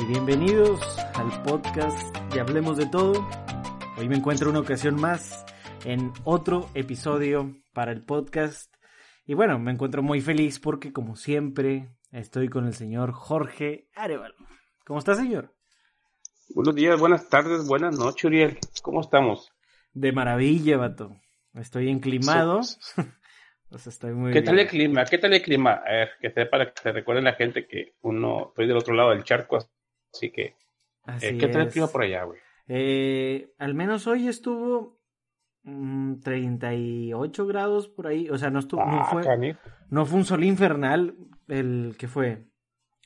y 0.00 0.04
bienvenidos 0.06 0.80
al 1.14 1.42
podcast 1.42 2.16
de 2.32 2.40
Hablemos 2.40 2.78
de 2.78 2.86
Todo. 2.86 3.28
Hoy 3.98 4.08
me 4.08 4.16
encuentro 4.16 4.48
una 4.48 4.60
ocasión 4.60 4.94
más 4.94 5.44
en 5.84 6.12
otro 6.24 6.70
episodio 6.74 7.54
para 7.74 7.92
el 7.92 8.02
podcast 8.02 8.74
y 9.26 9.34
bueno, 9.34 9.58
me 9.58 9.72
encuentro 9.72 10.02
muy 10.02 10.22
feliz 10.22 10.58
porque 10.58 10.92
como 10.92 11.16
siempre 11.16 11.90
estoy 12.12 12.48
con 12.48 12.66
el 12.66 12.72
señor 12.72 13.12
Jorge 13.12 13.88
Arevalo. 13.94 14.36
¿Cómo 14.86 15.00
está 15.00 15.14
señor? 15.14 15.54
Buenos 16.54 16.74
días, 16.74 16.98
buenas 16.98 17.28
tardes, 17.28 17.66
buenas 17.66 17.98
noches 17.98 18.24
Uriel. 18.24 18.58
¿Cómo 18.82 19.02
estamos? 19.02 19.50
De 19.92 20.12
maravilla, 20.12 20.78
vato. 20.78 21.16
Estoy 21.54 21.90
enclimado. 21.90 22.60
Pues 23.68 23.86
estoy 23.86 24.14
muy 24.14 24.32
¿Qué 24.32 24.40
tal 24.40 24.58
el 24.58 24.66
clima? 24.66 25.04
¿Qué 25.04 25.18
tal 25.18 25.34
el 25.34 25.42
clima? 25.42 25.82
A 25.86 25.90
ver, 25.90 26.10
que 26.20 26.30
sepa 26.30 26.50
para 26.50 26.72
que 26.72 26.80
se 26.80 26.92
recuerden 26.92 27.24
la 27.24 27.34
gente 27.34 27.66
que 27.66 27.96
uno 28.00 28.48
estoy 28.48 28.66
del 28.66 28.78
otro 28.78 28.94
lado 28.94 29.10
del 29.10 29.24
charco, 29.24 29.58
así 30.12 30.30
que 30.30 30.56
eh, 31.20 31.38
¿qué 31.38 31.48
por 31.92 32.02
allá, 32.02 32.24
güey? 32.24 32.38
Eh, 32.68 33.52
al 33.58 33.74
menos 33.74 34.06
hoy 34.06 34.28
estuvo 34.28 35.00
38 35.62 37.44
mm, 37.44 37.48
grados 37.48 37.88
por 37.88 38.06
ahí, 38.06 38.28
o 38.30 38.38
sea, 38.38 38.50
no 38.50 38.60
estuvo, 38.60 38.84
no, 38.84 39.00
ah, 39.00 39.08
fue, 39.10 39.56
no 39.88 40.06
fue 40.06 40.18
un 40.18 40.24
sol 40.24 40.44
infernal 40.44 41.16
el 41.48 41.96
que 41.98 42.08
fue. 42.08 42.44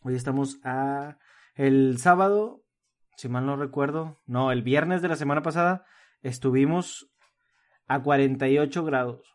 Hoy 0.02 0.14
estamos 0.14 0.60
a 0.64 1.18
el 1.54 1.98
sábado, 1.98 2.62
si 3.16 3.28
mal 3.28 3.46
no 3.46 3.56
recuerdo, 3.56 4.20
no, 4.26 4.52
el 4.52 4.62
viernes 4.62 5.02
de 5.02 5.09
la 5.09 5.16
semana 5.16 5.42
pasada 5.42 5.86
estuvimos 6.23 7.10
a 7.86 8.02
48 8.02 8.84
grados. 8.84 9.34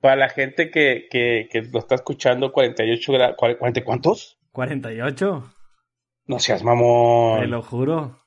Para 0.00 0.16
la 0.16 0.28
gente 0.28 0.70
que, 0.70 1.06
que, 1.10 1.48
que 1.50 1.62
lo 1.62 1.78
está 1.78 1.94
escuchando, 1.94 2.52
48 2.52 3.12
grados. 3.12 3.36
¿40 3.38 3.84
cuántos? 3.84 4.38
48. 4.52 5.54
No 6.26 6.38
seas 6.38 6.62
mamón. 6.62 7.40
Te 7.40 7.46
lo 7.46 7.62
juro. 7.62 8.20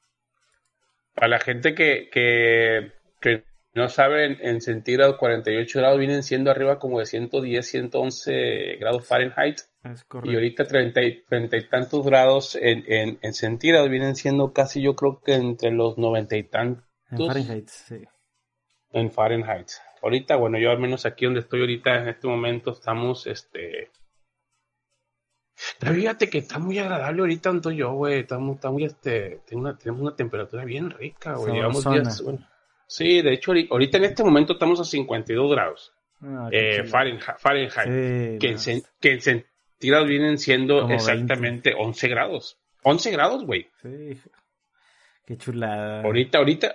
Para 1.14 1.28
la 1.30 1.40
gente 1.40 1.74
que, 1.74 2.10
que, 2.12 2.94
que 3.20 3.44
no 3.74 3.90
sabe, 3.90 4.26
en, 4.26 4.38
en, 4.42 4.62
centígrados, 4.62 5.18
48 5.18 5.80
grados 5.80 6.00
vienen 6.00 6.24
siendo 6.24 6.52
arriba 6.52 6.78
como 6.78 7.00
de 7.00 7.08
110, 7.08 7.66
111 7.66 8.78
grados 8.80 9.08
Fahrenheit. 9.08 9.60
Es 9.84 10.04
correcto. 10.04 10.32
Y 10.32 10.36
ahorita 10.36 10.66
30 10.66 11.02
y, 11.02 11.24
30 11.24 11.58
y 11.58 11.70
tantos 11.70 12.06
grados 12.06 12.56
en, 12.56 12.84
en, 12.88 13.20
en, 13.22 13.34
centígrados 13.34 13.90
vienen 13.90 14.16
siendo 14.16 14.54
casi, 14.54 14.82
yo 14.82 14.96
creo 14.96 15.22
que 15.22 15.34
entre 15.34 15.72
los 15.72 15.98
90 15.98 16.38
y 16.38 16.44
tantos. 16.44 16.86
En 17.10 17.26
Fahrenheit, 17.26 17.68
sí. 17.68 18.04
En 18.92 19.12
Fahrenheit 19.12 19.70
ahorita, 20.02 20.36
bueno, 20.36 20.58
yo 20.58 20.72
al 20.72 20.80
menos 20.80 21.06
aquí 21.06 21.26
donde 21.26 21.42
estoy 21.42 21.62
ahorita 21.62 22.02
en 22.02 22.10
este 22.10 22.28
momento 22.28 22.72
estamos, 22.72 23.28
este... 23.28 23.92
Pero 25.80 25.94
fíjate 25.94 26.30
que 26.30 26.40
está 26.40 26.60
muy 26.60 26.78
agradable 26.78 27.22
ahorita 27.22 27.50
donde 27.50 27.76
yo, 27.76 27.94
güey, 27.94 28.20
estamos, 28.20 28.56
está 28.56 28.72
muy, 28.72 28.86
este, 28.86 29.42
tenemos 29.46 29.78
una, 29.90 30.16
temperatura 30.16 30.66
bien 30.66 30.92
rica, 30.92 31.36
güey, 31.36 31.54
llevamos 31.54 31.90
días, 31.90 32.24
sí, 32.88 33.22
de 33.22 33.34
hecho, 33.34 33.54
ahorita 33.70 33.98
en 33.98 34.06
este 34.06 34.24
momento 34.24 34.54
estamos 34.54 34.80
a 34.80 34.84
52 34.84 35.52
grados. 35.52 35.94
Ah, 36.22 36.50
eh, 36.52 36.84
Fahrenheit, 36.84 38.40
que, 38.40 38.56
en, 38.66 38.84
que 39.00 39.22
centígrados 39.22 40.08
vienen 40.08 40.38
siendo 40.38 40.90
exactamente 40.90 41.74
11 41.78 42.08
grados. 42.08 42.60
11 42.84 43.12
grados, 43.12 43.46
güey. 43.46 43.70
Sí. 43.82 44.20
Qué 45.26 45.38
chulada. 45.38 46.04
Ahorita, 46.04 46.38
ahorita, 46.38 46.74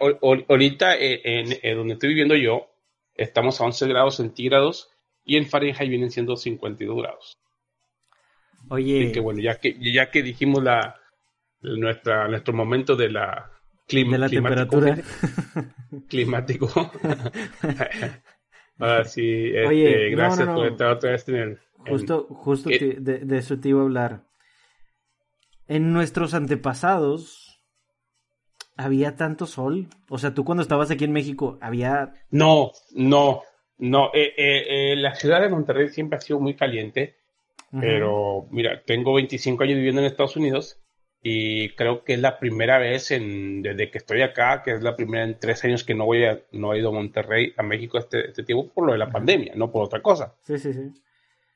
ahorita 0.49 0.97
eh, 0.97 1.21
en, 1.63 1.77
donde 1.77 1.95
estoy 1.95 2.11
viviendo 2.11 2.37
yo, 2.37 2.71
estamos 3.15 3.61
a 3.61 3.65
11 3.65 3.89
grados 3.89 4.17
centígrados 4.17 4.91
y 5.25 5.39
en 5.39 5.47
Fahrenheit 5.47 5.89
vienen 5.89 6.11
siendo 6.11 6.37
52 6.37 6.99
grados. 6.99 7.39
Oye. 8.69 9.13
que 9.13 9.21
bueno, 9.21 9.41
ya 9.41 9.57
que, 9.57 9.77
ya 9.81 10.11
que 10.11 10.23
dijimos 10.23 10.63
la, 10.63 10.97
nuestra, 11.61 12.29
nuestro 12.29 12.55
momento 12.55 12.97
de 12.97 13.11
la, 13.11 13.51
clima, 13.87 14.13
de 14.13 14.19
la 14.19 14.29
temperatura 14.29 14.99
climático. 16.09 16.69
ah, 18.79 19.05
sí, 19.05 19.47
este, 19.47 19.67
Oye, 19.67 20.11
gracias 20.11 20.49
por 20.49 20.67
estar 20.67 20.93
otra 20.93 21.11
vez 21.13 21.29
en 21.29 21.37
el. 21.37 21.59
Justo, 21.89 22.27
justo 22.31 22.71
de 22.71 23.39
eso 23.39 23.59
te 23.59 23.69
iba 23.71 23.81
a 23.81 23.85
hablar. 23.85 24.25
En 25.67 25.93
nuestros 25.93 26.35
antepasados, 26.35 27.53
había 28.77 29.17
tanto 29.17 29.47
sol? 29.47 29.89
O 30.09 30.19
sea, 30.19 30.35
tú 30.35 30.45
cuando 30.45 30.63
estabas 30.63 30.91
aquí 30.91 31.05
en 31.05 31.13
México, 31.13 31.59
había... 31.61 32.15
No, 32.31 32.73
no, 32.93 33.43
no. 33.79 34.07
Eh, 34.15 34.35
eh, 34.37 34.93
eh, 34.93 34.97
la 34.97 35.15
ciudad 35.15 35.41
de 35.41 35.49
Monterrey 35.49 35.89
siempre 35.89 36.19
ha 36.19 36.21
sido 36.21 36.41
muy 36.41 36.55
caliente, 36.55 37.17
pero 37.81 38.47
mira, 38.51 38.83
tengo 38.85 39.15
25 39.15 39.63
años 39.63 39.77
viviendo 39.77 40.01
en 40.01 40.07
Estados 40.07 40.37
Unidos 40.37 40.79
y 41.23 41.71
creo 41.71 42.05
que 42.05 42.15
es 42.15 42.21
la 42.21 42.39
primera 42.39 42.79
vez 42.79 43.13
en, 43.13 43.63
desde 43.63 43.91
que 43.91 43.99
estoy 43.99 44.23
acá, 44.23 44.63
que 44.63 44.73
es 44.73 44.83
la 44.83 44.97
primera 44.97 45.25
en 45.25 45.39
tres 45.39 45.65
años 45.65 45.85
que 45.85 45.95
no 45.95 46.05
voy 46.05 46.25
a, 46.25 46.41
no 46.51 46.75
he 46.75 46.81
ido 46.81 46.91
a 46.91 46.93
Monterrey, 46.93 47.55
a 47.57 47.63
México 47.63 47.97
este, 47.99 48.29
este 48.29 48.43
tiempo 48.43 48.73
por 48.75 48.87
lo 48.87 48.93
de 48.93 48.99
la 48.99 49.11
pandemia, 49.11 49.55
no 49.55 49.71
por 49.71 49.85
otra 49.85 50.03
cosa. 50.03 50.35
Sí, 50.43 50.59
sí, 50.59 50.73
sí. 50.73 50.93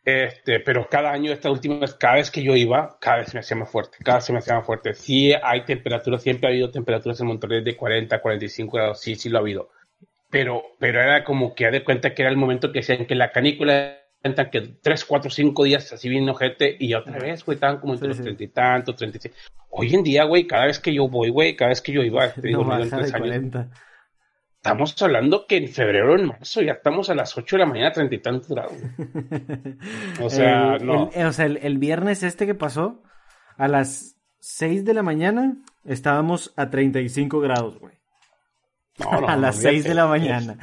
Este, 0.07 0.61
pero 0.61 0.89
cada 0.89 1.11
año, 1.11 1.33
esta 1.33 1.51
última 1.51 1.81
vez, 1.81 1.95
cada 1.95 2.15
vez 2.15 2.31
que 2.31 2.41
yo 2.41 2.55
iba, 2.55 2.97
cada 3.01 3.19
vez 3.19 3.35
me 3.35 3.41
hacía 3.41 3.57
más 3.57 3.69
fuerte, 3.69 3.99
cada 4.05 4.19
vez 4.19 4.25
se 4.25 4.33
me 4.33 4.39
hacía 4.39 4.55
más 4.55 4.65
fuerte. 4.65 4.95
Sí 4.95 5.33
hay 5.43 5.65
temperaturas, 5.65 6.23
siempre 6.23 6.47
ha 6.47 6.53
habido 6.53 6.71
temperaturas 6.71 7.21
en 7.21 7.27
Monterrey 7.27 7.65
de 7.65 7.77
40, 7.77 8.21
45 8.21 8.77
grados, 8.77 9.01
sí, 9.01 9.17
sí 9.17 9.29
lo 9.29 9.39
ha 9.39 9.41
habido. 9.41 9.69
Pero, 10.31 10.63
pero 10.79 11.01
era 11.01 11.25
como 11.25 11.57
que 11.57 11.69
de 11.73 11.83
cuenta 11.83 12.15
que 12.15 12.23
era 12.23 12.31
el 12.31 12.37
momento 12.37 12.71
que 12.71 12.79
decían 12.79 13.07
que 13.07 13.17
la 13.17 13.33
canícula 13.33 13.99
cuentan 14.27 14.51
que 14.51 14.61
3, 14.83 15.05
4, 15.05 15.31
5 15.31 15.65
días 15.65 15.93
así 15.93 16.09
bien 16.09 16.29
ojete 16.29 16.77
y 16.79 16.95
otra 16.95 17.19
vez, 17.19 17.45
güey, 17.45 17.55
estaban 17.55 17.79
como 17.79 17.95
entre 17.95 18.09
los 18.09 18.21
treinta 18.21 18.43
y 18.43 18.49
tantos, 18.49 18.97
36. 18.97 19.35
Hoy 19.71 19.95
en 19.95 20.03
día, 20.03 20.25
güey, 20.25 20.47
cada 20.47 20.67
vez 20.67 20.81
que 20.81 20.93
yo 20.93 21.09
voy, 21.09 21.31
güey, 21.31 21.55
cada 21.55 21.69
vez 21.69 21.81
que 21.81 21.93
yo 21.93 22.03
iba, 22.03 22.29
te 22.33 22.49
digo, 22.49 22.65
no, 22.65 22.79
tres 22.89 23.15
años, 23.15 23.67
Estamos 24.57 25.01
hablando 25.01 25.47
que 25.47 25.59
en 25.59 25.69
febrero, 25.69 26.13
o 26.13 26.17
en 26.17 26.27
marzo, 26.27 26.61
ya 26.61 26.73
estamos 26.73 27.09
a 27.09 27.15
las 27.15 27.39
8 27.39 27.55
de 27.55 27.61
la 27.61 27.67
mañana, 27.67 27.93
treinta 27.93 28.17
y 28.17 28.19
tantos 28.19 28.49
grados. 28.49 28.73
O 30.21 30.29
sea, 30.29 30.79
no. 30.79 31.09
El, 31.15 31.27
o 31.27 31.33
sea, 31.33 31.47
el, 31.47 31.79
viernes 31.79 32.25
este 32.25 32.47
que 32.47 32.55
pasó, 32.57 33.01
a 33.57 33.69
las 33.69 34.17
6 34.41 34.85
de 34.85 34.95
la 34.95 35.05
mañana, 35.05 35.57
estábamos 35.85 36.53
a 36.57 36.69
35 36.69 37.39
grados, 37.39 37.79
güey. 37.79 37.95
No, 38.99 39.21
no, 39.21 39.29
a 39.29 39.37
las 39.37 39.57
6 39.57 39.85
de 39.85 39.95
la 39.95 40.07
mañana. 40.07 40.59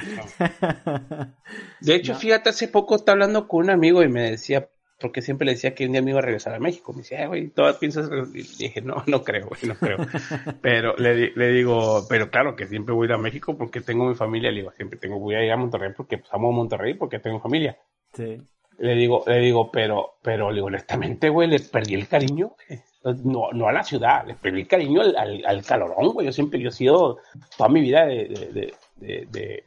De 1.80 1.94
hecho, 1.94 2.14
fíjate, 2.14 2.50
hace 2.50 2.68
poco 2.68 2.96
estaba 2.96 3.14
hablando 3.14 3.48
con 3.48 3.64
un 3.64 3.70
amigo 3.70 4.02
y 4.02 4.08
me 4.08 4.30
decía, 4.30 4.68
porque 5.00 5.22
siempre 5.22 5.44
le 5.44 5.52
decía 5.52 5.74
que 5.74 5.86
un 5.86 5.92
día 5.92 6.02
me 6.02 6.10
iba 6.10 6.20
a 6.20 6.22
regresar 6.22 6.54
a 6.54 6.60
México. 6.60 6.92
Me 6.92 6.98
decía, 7.00 7.26
güey, 7.26 7.48
todas 7.48 7.76
piensas. 7.76 8.08
Y 8.32 8.42
dije, 8.64 8.80
no, 8.80 9.02
no 9.06 9.22
creo, 9.22 9.48
güey, 9.48 9.60
no 9.64 9.74
creo. 9.74 9.98
pero 10.62 10.96
le, 10.96 11.32
le, 11.34 11.48
digo, 11.52 12.06
pero 12.08 12.30
claro 12.30 12.56
que 12.56 12.66
siempre 12.66 12.94
voy 12.94 13.06
a 13.06 13.10
ir 13.10 13.12
a 13.14 13.18
México 13.18 13.56
porque 13.56 13.80
tengo 13.80 14.06
mi 14.06 14.14
familia. 14.14 14.50
Le 14.50 14.60
digo, 14.60 14.72
siempre 14.72 14.98
tengo, 14.98 15.18
voy 15.18 15.34
a 15.34 15.44
ir 15.44 15.52
a 15.52 15.56
Monterrey 15.56 15.92
porque 15.96 16.18
pues, 16.18 16.32
amo 16.32 16.52
Monterrey 16.52 16.94
porque 16.94 17.18
tengo 17.18 17.40
familia. 17.40 17.76
Sí. 18.12 18.40
Le 18.78 18.94
digo, 18.94 19.24
le 19.26 19.38
digo, 19.38 19.70
pero, 19.70 20.14
pero, 20.22 20.50
le 20.50 20.56
digo, 20.56 20.66
honestamente, 20.66 21.28
güey, 21.28 21.48
le 21.48 21.60
perdí 21.60 21.94
el 21.94 22.08
cariño. 22.08 22.56
No, 23.04 23.52
no 23.52 23.68
a 23.68 23.72
la 23.72 23.84
ciudad, 23.84 24.26
le 24.26 24.34
perdí 24.34 24.62
el 24.62 24.68
cariño 24.68 25.02
al, 25.02 25.44
al, 25.44 25.64
calorón, 25.64 26.12
güey. 26.14 26.26
Yo 26.26 26.32
siempre, 26.32 26.58
yo 26.60 26.70
he 26.70 26.72
sido 26.72 27.18
toda 27.56 27.68
mi 27.68 27.82
vida 27.82 28.06
de, 28.06 28.74
de, 28.98 29.26
de, 29.26 29.64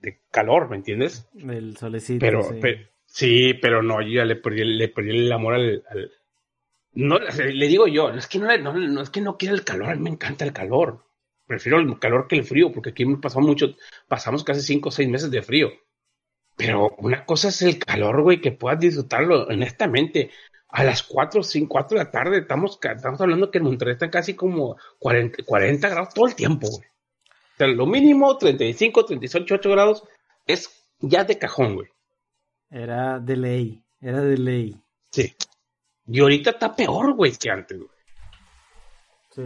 de 0.00 0.20
calor, 0.30 0.70
¿me 0.70 0.76
entiendes? 0.76 1.28
Del 1.34 1.76
solecito. 1.76 2.20
Pero, 2.20 2.42
sí. 2.42 2.58
pero 2.60 2.94
Sí, 3.14 3.54
pero 3.62 3.80
no, 3.80 4.02
yo 4.02 4.08
ya 4.08 4.24
le 4.24 4.34
perdí, 4.34 4.64
le 4.64 4.88
perdí 4.88 5.10
el 5.10 5.30
amor 5.30 5.54
al, 5.54 5.84
No, 6.94 7.20
le 7.20 7.68
digo 7.68 7.86
yo, 7.86 8.10
es 8.10 8.26
que 8.26 8.40
no, 8.40 8.58
no, 8.58 9.02
es 9.02 9.10
que 9.10 9.20
no 9.20 9.38
quiera 9.38 9.54
el 9.54 9.62
calor, 9.62 9.90
a 9.90 9.94
mí 9.94 10.02
me 10.02 10.10
encanta 10.10 10.44
el 10.44 10.52
calor. 10.52 11.04
Prefiero 11.46 11.78
el 11.78 11.96
calor 12.00 12.26
que 12.26 12.34
el 12.34 12.42
frío, 12.42 12.72
porque 12.72 12.90
aquí 12.90 13.04
me 13.04 13.18
pasó 13.18 13.38
mucho, 13.38 13.76
pasamos 14.08 14.42
casi 14.42 14.62
cinco 14.62 14.88
o 14.88 14.92
seis 14.92 15.08
meses 15.08 15.30
de 15.30 15.42
frío. 15.42 15.70
Pero 16.56 16.88
una 16.98 17.24
cosa 17.24 17.50
es 17.50 17.62
el 17.62 17.78
calor, 17.78 18.20
güey, 18.20 18.40
que 18.40 18.50
puedas 18.50 18.80
disfrutarlo 18.80 19.44
honestamente. 19.46 20.32
A 20.76 20.82
las 20.82 21.04
4 21.04 21.40
o 21.40 21.44
5, 21.44 21.86
de 21.90 21.96
la 21.96 22.10
tarde 22.10 22.38
estamos, 22.38 22.80
estamos 22.82 23.20
hablando 23.20 23.48
que 23.48 23.58
en 23.58 23.64
Monterrey 23.64 23.92
está 23.92 24.10
casi 24.10 24.34
como 24.34 24.76
40, 24.98 25.44
40 25.44 25.88
grados 25.88 26.12
todo 26.12 26.26
el 26.26 26.34
tiempo, 26.34 26.66
güey. 26.68 26.82
O 26.84 27.56
sea, 27.56 27.68
lo 27.68 27.86
mínimo 27.86 28.36
35, 28.36 29.04
38, 29.04 29.54
8 29.54 29.70
grados 29.70 30.02
es 30.48 30.68
ya 30.98 31.22
de 31.22 31.38
cajón, 31.38 31.76
güey. 31.76 31.88
Era 32.70 33.20
de 33.20 33.36
ley, 33.36 33.84
era 34.00 34.20
de 34.20 34.36
ley. 34.36 34.76
Sí. 35.12 35.36
Y 36.08 36.18
ahorita 36.18 36.50
está 36.50 36.74
peor, 36.74 37.14
güey, 37.14 37.30
que 37.36 37.50
antes, 37.50 37.78
güey. 37.78 37.90
Sí. 39.30 39.42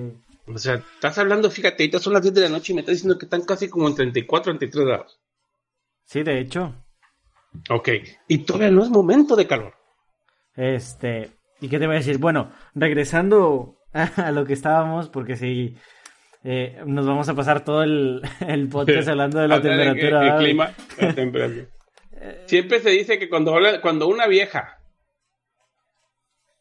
O 0.47 0.57
sea, 0.57 0.77
estás 0.77 1.19
hablando, 1.19 1.51
fíjate, 1.51 1.83
ahorita 1.83 1.99
son 1.99 2.15
las 2.15 2.23
10 2.23 2.37
de 2.37 2.41
la 2.41 2.49
noche 2.49 2.73
y 2.73 2.75
me 2.75 2.81
estás 2.81 2.95
diciendo 2.95 3.19
que 3.19 3.27
están 3.27 3.43
casi 3.43 3.69
como 3.69 3.87
en 3.87 3.95
34, 3.95 4.57
33 4.57 4.87
grados. 4.87 5.21
Sí, 6.07 6.23
de 6.23 6.41
hecho. 6.41 6.75
Ok. 7.69 7.91
Y 8.29 8.39
todavía 8.39 8.71
no 8.71 8.83
es 8.83 8.89
momento 8.89 9.37
de 9.37 9.47
calor. 9.47 9.78
Este. 10.59 11.31
¿Y 11.61 11.69
qué 11.69 11.79
te 11.79 11.87
voy 11.87 11.95
a 11.95 11.99
decir? 11.99 12.19
Bueno, 12.19 12.51
regresando 12.75 13.77
a, 13.93 14.31
lo 14.33 14.45
que 14.45 14.53
estábamos, 14.53 15.09
porque 15.09 15.37
si 15.37 15.77
eh, 16.43 16.83
nos 16.85 17.07
vamos 17.07 17.29
a 17.29 17.35
pasar 17.35 17.65
todo 17.65 17.85
el, 17.85 18.21
el 18.47 18.69
podcast 18.69 19.09
hablando 19.09 19.39
de 19.39 19.49
la 19.49 19.63
temperatura. 19.63 20.35
El, 20.35 20.45
clima, 20.45 20.73
la 21.01 21.15
temperatura. 21.15 21.67
Siempre 22.47 22.81
se 22.81 22.91
dice 22.91 23.19
que 23.21 23.29
cuando, 23.29 23.57
cuando 23.81 24.09
una 24.09 24.27
vieja 24.27 24.81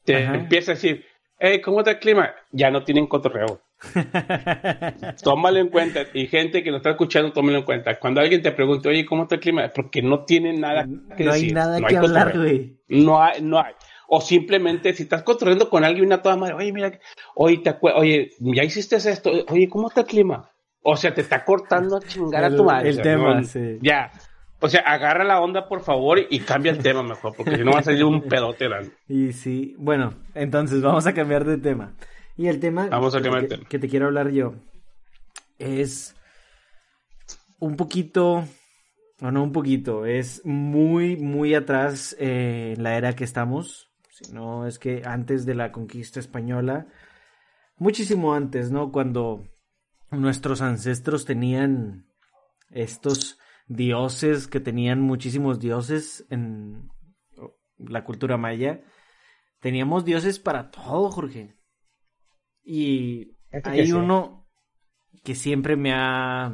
te 0.04 0.24
empieza 0.24 0.72
a 0.72 0.76
decir, 0.76 1.04
hey, 1.40 1.60
¿cómo 1.62 1.80
está 1.80 1.92
el 1.92 2.00
clima? 2.00 2.34
Ya 2.52 2.70
no 2.70 2.84
tienen 2.84 3.08
cotorreo. 3.08 3.62
tómalo 5.24 5.60
en 5.60 5.70
cuenta. 5.70 6.02
Y 6.14 6.28
gente 6.28 6.64
que 6.64 6.72
lo 6.72 6.78
está 6.78 6.92
escuchando, 6.92 7.32
tómalo 7.32 7.60
en 7.60 7.64
cuenta. 7.64 8.00
Cuando 8.00 8.22
alguien 8.22 8.42
te 8.42 8.52
pregunte, 8.52 8.90
oye, 8.90 9.06
¿cómo 9.06 9.24
está 9.24 9.36
el 9.36 9.42
clima? 9.42 9.70
Porque 9.74 10.02
no 10.02 10.26
tienen 10.26 10.60
nada 10.60 10.86
que 11.16 11.24
no 11.24 11.34
decir. 11.34 11.50
Hay 11.50 11.54
nada 11.54 11.82
que 11.82 11.98
hablar, 11.98 12.38
güey. 12.38 12.78
No 12.88 13.22
hay, 13.22 13.42
no 13.42 13.60
hay. 13.60 13.74
O 14.08 14.22
simplemente, 14.22 14.94
si 14.94 15.04
estás 15.04 15.24
cotorreando 15.24 15.70
con 15.70 15.84
alguien 15.84 16.06
una 16.06 16.22
toda 16.22 16.38
madre, 16.38 16.54
oye, 16.54 16.72
mira, 16.72 16.98
oye, 17.36 17.58
te 17.58 17.76
oye, 17.82 18.32
ya 18.40 18.64
hiciste 18.64 18.96
esto, 18.96 19.32
oye, 19.50 19.68
¿cómo 19.68 19.90
está 19.90 20.02
el 20.02 20.08
clima? 20.08 20.50
O 20.82 20.96
sea, 20.96 21.14
te 21.14 21.20
está 21.20 21.44
cortando 21.44 21.98
a 21.98 22.00
chingar 22.00 22.46
a 22.46 22.56
tu 22.56 22.64
madre. 22.64 22.90
El 22.90 23.02
tema, 23.02 23.44
sí. 23.44 23.78
Ya. 23.82 24.12
O 24.60 24.70
sea, 24.70 24.82
agarra 24.82 25.24
la 25.24 25.42
onda, 25.42 25.68
por 25.68 25.82
favor, 25.82 26.20
y 26.30 26.40
cambia 26.40 26.72
el 26.72 26.80
tema 26.80 27.04
mejor, 27.04 27.34
porque 27.36 27.58
si 27.58 27.64
no 27.64 27.74
va 27.74 27.80
a 27.80 27.84
salir 27.84 28.06
un 28.06 28.22
pedote 28.24 28.68
grande. 28.68 28.92
Y 29.08 29.34
sí, 29.34 29.76
bueno, 29.78 30.14
entonces 30.34 30.82
vamos 30.82 31.06
a 31.06 31.14
cambiar 31.14 31.46
de 31.46 31.58
tema. 31.58 31.94
Y 32.38 32.48
el 32.48 32.60
tema, 32.60 32.88
vamos 32.88 33.16
a 33.16 33.22
que, 33.22 33.80
te 33.80 33.90
quiero 33.90 34.06
hablar 34.06 34.30
yo 34.30 34.54
es 35.60 36.16
un 37.60 37.76
poquito, 37.76 38.46
o 39.22 39.32
no 39.32 39.44
un 39.44 39.52
poquito, 39.52 40.06
es 40.06 40.46
muy, 40.46 41.18
muy 41.18 41.56
atrás 41.56 42.16
eh, 42.20 42.74
en 42.76 42.84
la 42.84 42.98
era 42.98 43.14
que 43.14 43.24
estamos. 43.24 43.92
Si 44.10 44.32
no, 44.32 44.66
es 44.66 44.80
que 44.80 45.04
antes 45.06 45.46
de 45.46 45.56
la 45.56 45.72
conquista 45.72 46.20
española, 46.20 46.88
muchísimo 47.78 48.34
antes, 48.34 48.72
¿no? 48.72 48.92
Cuando 48.92 49.44
nuestros 50.12 50.62
ancestros 50.62 51.26
tenían 51.26 52.08
estos 52.70 53.40
dioses, 53.68 54.48
que 54.48 54.60
tenían 54.60 55.02
muchísimos 55.02 55.60
dioses 55.60 56.26
en 56.30 56.90
la 57.78 58.04
cultura 58.04 58.38
maya. 58.38 58.82
Teníamos 59.60 60.06
dioses 60.06 60.40
para 60.40 60.72
todo, 60.72 61.12
Jorge. 61.12 61.57
Y 62.70 63.32
hay 63.64 63.94
uno 63.94 64.46
que 65.24 65.36
siempre 65.36 65.78
me 65.78 65.94
ha 65.94 66.54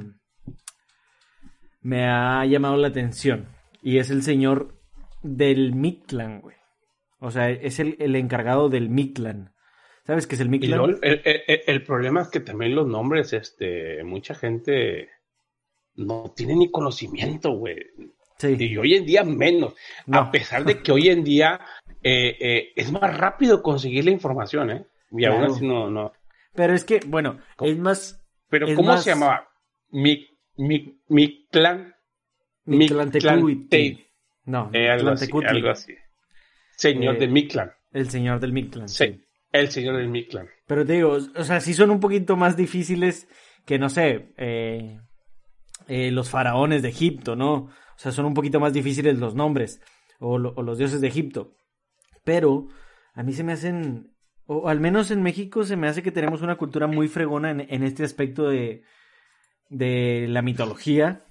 me 1.81 2.05
ha 2.07 2.45
llamado 2.45 2.77
la 2.77 2.89
atención 2.89 3.47
y 3.81 3.97
es 3.97 4.11
el 4.11 4.21
señor 4.21 4.79
del 5.23 5.73
Mictlan, 5.73 6.41
güey. 6.41 6.55
O 7.17 7.31
sea, 7.31 7.49
es 7.49 7.79
el, 7.79 7.95
el, 7.99 8.15
encargado 8.15 8.69
del 8.69 8.89
Mictlan. 8.89 9.55
¿Sabes 10.05 10.27
qué 10.27 10.35
es 10.35 10.41
el 10.41 10.49
Mictlan? 10.49 10.99
El, 11.01 11.21
el, 11.25 11.61
el, 11.65 11.83
problema 11.83 12.21
es 12.21 12.27
que 12.27 12.41
también 12.41 12.75
los 12.75 12.85
nombres, 12.85 13.33
este, 13.33 14.03
mucha 14.03 14.35
gente 14.35 15.09
no 15.95 16.31
tiene 16.35 16.55
ni 16.55 16.69
conocimiento, 16.69 17.53
güey. 17.53 17.77
Sí. 18.37 18.55
Y 18.59 18.77
hoy 18.77 18.93
en 18.93 19.05
día 19.05 19.23
menos. 19.23 19.73
No. 20.05 20.19
A 20.19 20.31
pesar 20.31 20.63
de 20.63 20.83
que 20.83 20.91
hoy 20.91 21.09
en 21.09 21.23
día 21.23 21.59
eh, 22.03 22.37
eh, 22.39 22.73
es 22.75 22.91
más 22.91 23.17
rápido 23.17 23.63
conseguir 23.63 24.05
la 24.05 24.11
información, 24.11 24.69
¿eh? 24.69 24.85
Y 25.13 25.17
claro. 25.19 25.35
aún 25.35 25.43
así 25.45 25.65
no, 25.65 25.89
no. 25.89 26.11
Pero 26.53 26.73
es 26.73 26.83
que, 26.83 26.99
bueno, 27.05 27.39
¿Cómo? 27.55 27.71
es 27.71 27.77
más. 27.77 28.25
Pero 28.49 28.67
¿cómo 28.75 28.89
más... 28.89 29.03
se 29.03 29.11
llamaba? 29.11 29.47
Mi, 29.89 30.27
mi, 30.57 31.01
mi 31.07 31.47
clan. 31.47 31.95
Mi 32.65 32.87
clan 32.87 33.11
No, 34.45 34.69
eh, 34.73 34.89
algo, 34.89 35.09
así, 35.11 35.29
algo 35.47 35.69
así. 35.69 35.93
Señor 36.75 37.19
de 37.19 37.27
mi 37.27 37.47
clan. 37.47 37.71
El 37.93 38.09
señor 38.09 38.39
del 38.39 38.53
Mictlan. 38.53 38.89
Sí. 38.89 39.05
sí. 39.05 39.23
El 39.51 39.69
señor 39.69 39.97
del 39.97 40.09
Mictlan. 40.09 40.49
Pero 40.65 40.85
te 40.85 40.93
digo, 40.93 41.11
o 41.11 41.43
sea, 41.43 41.61
sí 41.61 41.75
son 41.75 41.91
un 41.91 41.99
poquito 41.99 42.35
más 42.35 42.57
difíciles 42.57 43.27
que, 43.65 43.77
no 43.77 43.89
sé, 43.89 44.33
eh, 44.37 44.99
eh, 45.87 46.11
los 46.11 46.29
faraones 46.29 46.81
de 46.81 46.89
Egipto, 46.89 47.35
¿no? 47.35 47.53
O 47.53 47.97
sea, 47.97 48.11
son 48.11 48.25
un 48.25 48.33
poquito 48.33 48.59
más 48.59 48.73
difíciles 48.73 49.19
los 49.19 49.35
nombres 49.35 49.79
o, 50.19 50.39
lo, 50.39 50.53
o, 50.55 50.63
los 50.63 50.79
dioses 50.79 51.01
de 51.01 51.07
Egipto. 51.07 51.55
Pero 52.23 52.67
a 53.13 53.21
mí 53.21 53.33
se 53.33 53.43
me 53.43 53.53
hacen, 53.53 54.12
o 54.45 54.69
al 54.69 54.79
menos 54.79 55.11
en 55.11 55.21
México 55.21 55.63
se 55.63 55.75
me 55.75 55.87
hace 55.87 56.03
que 56.03 56.11
tenemos 56.11 56.41
una 56.41 56.57
cultura 56.57 56.87
muy 56.87 57.07
fregona 57.07 57.51
en, 57.51 57.61
en 57.61 57.83
este 57.83 58.03
aspecto 58.03 58.49
de, 58.49 58.83
de 59.69 60.27
la 60.29 60.41
mitología. 60.41 61.25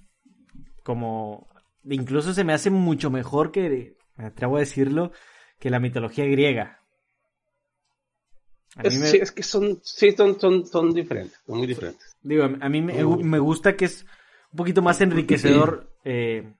Como 0.82 1.48
incluso 1.84 2.32
se 2.34 2.44
me 2.44 2.52
hace 2.52 2.70
mucho 2.70 3.10
mejor 3.10 3.52
que, 3.52 3.96
me 4.16 4.26
atrevo 4.26 4.56
a 4.56 4.60
decirlo, 4.60 5.12
que 5.58 5.70
la 5.70 5.80
mitología 5.80 6.24
griega. 6.26 6.80
Es, 8.82 8.98
me... 8.98 9.06
sí, 9.06 9.18
es, 9.18 9.32
que 9.32 9.42
son, 9.42 9.80
sí, 9.82 10.12
son, 10.12 10.40
son, 10.40 10.66
son 10.66 10.94
diferentes, 10.94 11.40
son 11.46 11.58
muy 11.58 11.66
diferentes. 11.66 12.16
Digo, 12.22 12.44
a 12.44 12.68
mí 12.68 12.80
me, 12.80 13.04
me 13.04 13.38
gusta 13.38 13.76
que 13.76 13.84
es 13.84 14.06
un 14.50 14.56
poquito 14.56 14.80
más 14.82 15.00
enriquecedor 15.00 15.92
eh, 16.04 16.52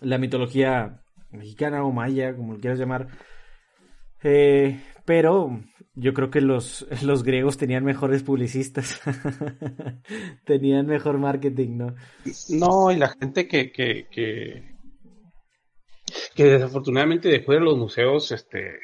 la 0.00 0.18
mitología 0.18 1.02
mexicana 1.30 1.84
o 1.84 1.92
maya, 1.92 2.36
como 2.36 2.54
lo 2.54 2.60
quieras 2.60 2.78
llamar. 2.78 3.08
Eh, 4.22 4.80
pero 5.04 5.60
yo 5.94 6.14
creo 6.14 6.30
que 6.30 6.40
los, 6.40 6.86
los 7.02 7.22
griegos 7.22 7.56
tenían 7.56 7.84
mejores 7.84 8.22
publicistas. 8.22 9.00
tenían 10.44 10.86
mejor 10.86 11.18
marketing, 11.18 11.76
¿no? 11.76 11.94
No, 12.50 12.90
y 12.90 12.96
la 12.96 13.08
gente 13.08 13.46
que, 13.46 13.72
que, 13.72 14.06
que, 14.10 14.76
que 16.34 16.44
desafortunadamente 16.44 17.28
después 17.28 17.58
de 17.58 17.64
los 17.64 17.76
museos, 17.76 18.32
este, 18.32 18.78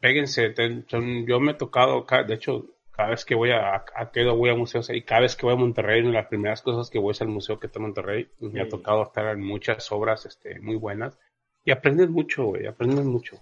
péguense. 0.00 0.54
Yo 0.86 1.40
me 1.40 1.52
he 1.52 1.54
tocado, 1.54 2.06
de 2.26 2.34
hecho, 2.34 2.66
cada 2.90 3.10
vez 3.10 3.24
que 3.24 3.34
voy 3.34 3.50
a, 3.50 3.84
a 3.96 4.10
Quedo 4.12 4.36
voy 4.36 4.50
a 4.50 4.54
museos 4.54 4.90
y 4.90 5.02
cada 5.02 5.22
vez 5.22 5.34
que 5.34 5.46
voy 5.46 5.54
a 5.54 5.58
Monterrey, 5.58 6.00
una 6.00 6.10
de 6.10 6.16
las 6.16 6.26
primeras 6.26 6.62
cosas 6.62 6.90
que 6.90 6.98
voy 6.98 7.12
es 7.12 7.22
al 7.22 7.28
museo 7.28 7.58
que 7.58 7.66
está 7.66 7.78
en 7.78 7.86
Monterrey. 7.86 8.28
Me 8.38 8.60
ha 8.60 8.68
tocado 8.68 9.02
estar 9.02 9.26
en 9.34 9.42
muchas 9.42 9.90
obras 9.90 10.26
este, 10.26 10.60
muy 10.60 10.76
buenas 10.76 11.18
y 11.64 11.70
aprendes 11.70 12.10
mucho, 12.10 12.44
güey, 12.44 12.66
aprendes 12.66 13.04
mucho. 13.04 13.40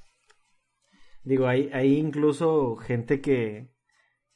Digo, 1.24 1.46
hay, 1.46 1.70
hay 1.72 1.98
incluso 1.98 2.76
gente 2.76 3.20
que 3.20 3.70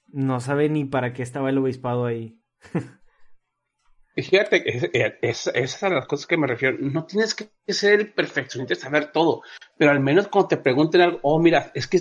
no 0.07 0.41
sabe 0.41 0.69
ni 0.69 0.85
para 0.85 1.13
qué 1.13 1.23
estaba 1.23 1.51
el 1.51 1.59
obispado 1.59 2.07
ahí. 2.07 2.41
fíjate, 4.15 4.77
es, 4.77 4.91
es, 5.21 5.47
esas 5.49 5.81
son 5.81 5.95
las 5.95 6.07
cosas 6.07 6.27
que 6.27 6.37
me 6.37 6.47
refiero. 6.47 6.79
No 6.81 7.05
tienes 7.05 7.35
que 7.35 7.51
ser 7.73 8.01
el 8.01 8.13
perfeccionista 8.13 8.75
y 8.75 8.77
saber 8.77 9.13
todo, 9.13 9.43
pero 9.77 9.91
al 9.91 10.01
menos 10.01 10.29
cuando 10.29 10.49
te 10.49 10.57
pregunten 10.57 11.01
algo, 11.01 11.19
oh, 11.23 11.41
mira, 11.41 11.71
es 11.75 11.87
que 11.87 12.01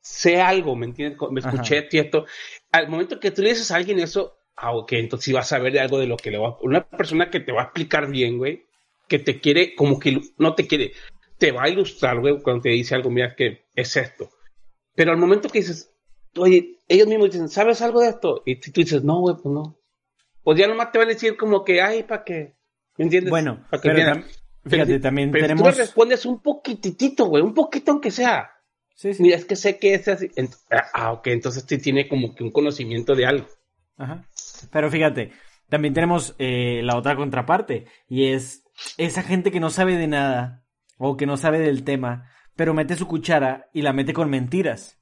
sé 0.00 0.40
algo, 0.40 0.76
¿me 0.76 0.86
entiendes? 0.86 1.18
Me 1.30 1.40
escuché, 1.40 1.82
tieto. 1.82 2.26
Al 2.72 2.88
momento 2.88 3.20
que 3.20 3.30
tú 3.30 3.42
le 3.42 3.50
dices 3.50 3.70
a 3.70 3.76
alguien 3.76 3.98
eso, 4.00 4.36
ah, 4.56 4.72
ok, 4.72 4.92
entonces 4.92 5.24
sí 5.24 5.32
vas 5.32 5.46
a 5.46 5.56
saber 5.56 5.72
de 5.72 5.80
algo 5.80 5.98
de 5.98 6.06
lo 6.06 6.16
que 6.16 6.30
le 6.30 6.38
va 6.38 6.48
a... 6.48 6.56
Una 6.60 6.86
persona 6.86 7.30
que 7.30 7.40
te 7.40 7.52
va 7.52 7.62
a 7.62 7.64
explicar 7.64 8.10
bien, 8.10 8.36
güey, 8.36 8.66
que 9.08 9.18
te 9.18 9.40
quiere, 9.40 9.74
como 9.74 9.98
que 9.98 10.20
no 10.38 10.54
te 10.54 10.66
quiere, 10.66 10.92
te 11.38 11.52
va 11.52 11.64
a 11.64 11.68
ilustrar, 11.68 12.20
güey, 12.20 12.40
cuando 12.40 12.62
te 12.62 12.70
dice 12.70 12.94
algo, 12.94 13.10
mira, 13.10 13.34
que 13.34 13.66
es 13.74 13.96
esto. 13.96 14.30
Pero 14.94 15.12
al 15.12 15.18
momento 15.18 15.48
que 15.48 15.58
dices, 15.60 15.92
oye, 16.36 16.78
ellos 16.88 17.06
mismos 17.06 17.30
dicen, 17.30 17.48
¿sabes 17.48 17.82
algo 17.82 18.00
de 18.00 18.08
esto? 18.08 18.42
Y 18.44 18.56
tú 18.56 18.70
dices, 18.74 19.02
no, 19.02 19.20
güey, 19.20 19.36
pues 19.36 19.52
no. 19.52 19.78
Pues 20.42 20.58
ya 20.58 20.68
nomás 20.68 20.92
te 20.92 20.98
van 20.98 21.08
a 21.08 21.12
decir 21.12 21.36
como 21.36 21.64
que, 21.64 21.80
ay, 21.80 22.02
¿para 22.02 22.24
qué? 22.24 22.56
¿Me 22.96 23.04
entiendes? 23.04 23.30
Bueno, 23.30 23.64
¿Pa 23.70 23.80
que 23.80 23.90
pero 23.90 24.04
tam 24.04 24.24
fíjate, 24.64 24.92
pero, 24.92 25.00
también 25.00 25.30
pero 25.30 25.46
tenemos... 25.46 25.62
tú 25.62 25.70
le 25.70 25.84
respondes 25.84 26.26
un 26.26 26.40
poquitito, 26.40 27.26
güey, 27.26 27.42
un 27.42 27.54
poquito 27.54 27.92
aunque 27.92 28.10
sea. 28.10 28.50
Sí, 28.94 29.12
sí. 29.12 29.22
Mira, 29.22 29.36
es 29.36 29.44
que 29.44 29.56
sé 29.56 29.78
que 29.78 29.94
es 29.94 30.06
así. 30.06 30.30
Ah, 30.92 31.12
ok, 31.12 31.26
entonces 31.28 31.64
sí 31.66 31.78
tiene 31.78 32.08
como 32.08 32.34
que 32.34 32.44
un 32.44 32.52
conocimiento 32.52 33.14
de 33.14 33.26
algo. 33.26 33.46
Ajá. 33.96 34.24
Pero 34.70 34.90
fíjate, 34.90 35.32
también 35.68 35.94
tenemos 35.94 36.34
eh, 36.38 36.80
la 36.84 36.96
otra 36.96 37.16
contraparte, 37.16 37.86
y 38.08 38.28
es 38.28 38.64
esa 38.96 39.22
gente 39.22 39.50
que 39.50 39.60
no 39.60 39.70
sabe 39.70 39.96
de 39.96 40.06
nada, 40.06 40.63
o 40.98 41.16
que 41.16 41.26
no 41.26 41.36
sabe 41.36 41.58
del 41.58 41.84
tema, 41.84 42.28
pero 42.56 42.74
mete 42.74 42.96
su 42.96 43.06
cuchara 43.06 43.66
y 43.72 43.82
la 43.82 43.92
mete 43.92 44.12
con 44.12 44.30
mentiras. 44.30 44.98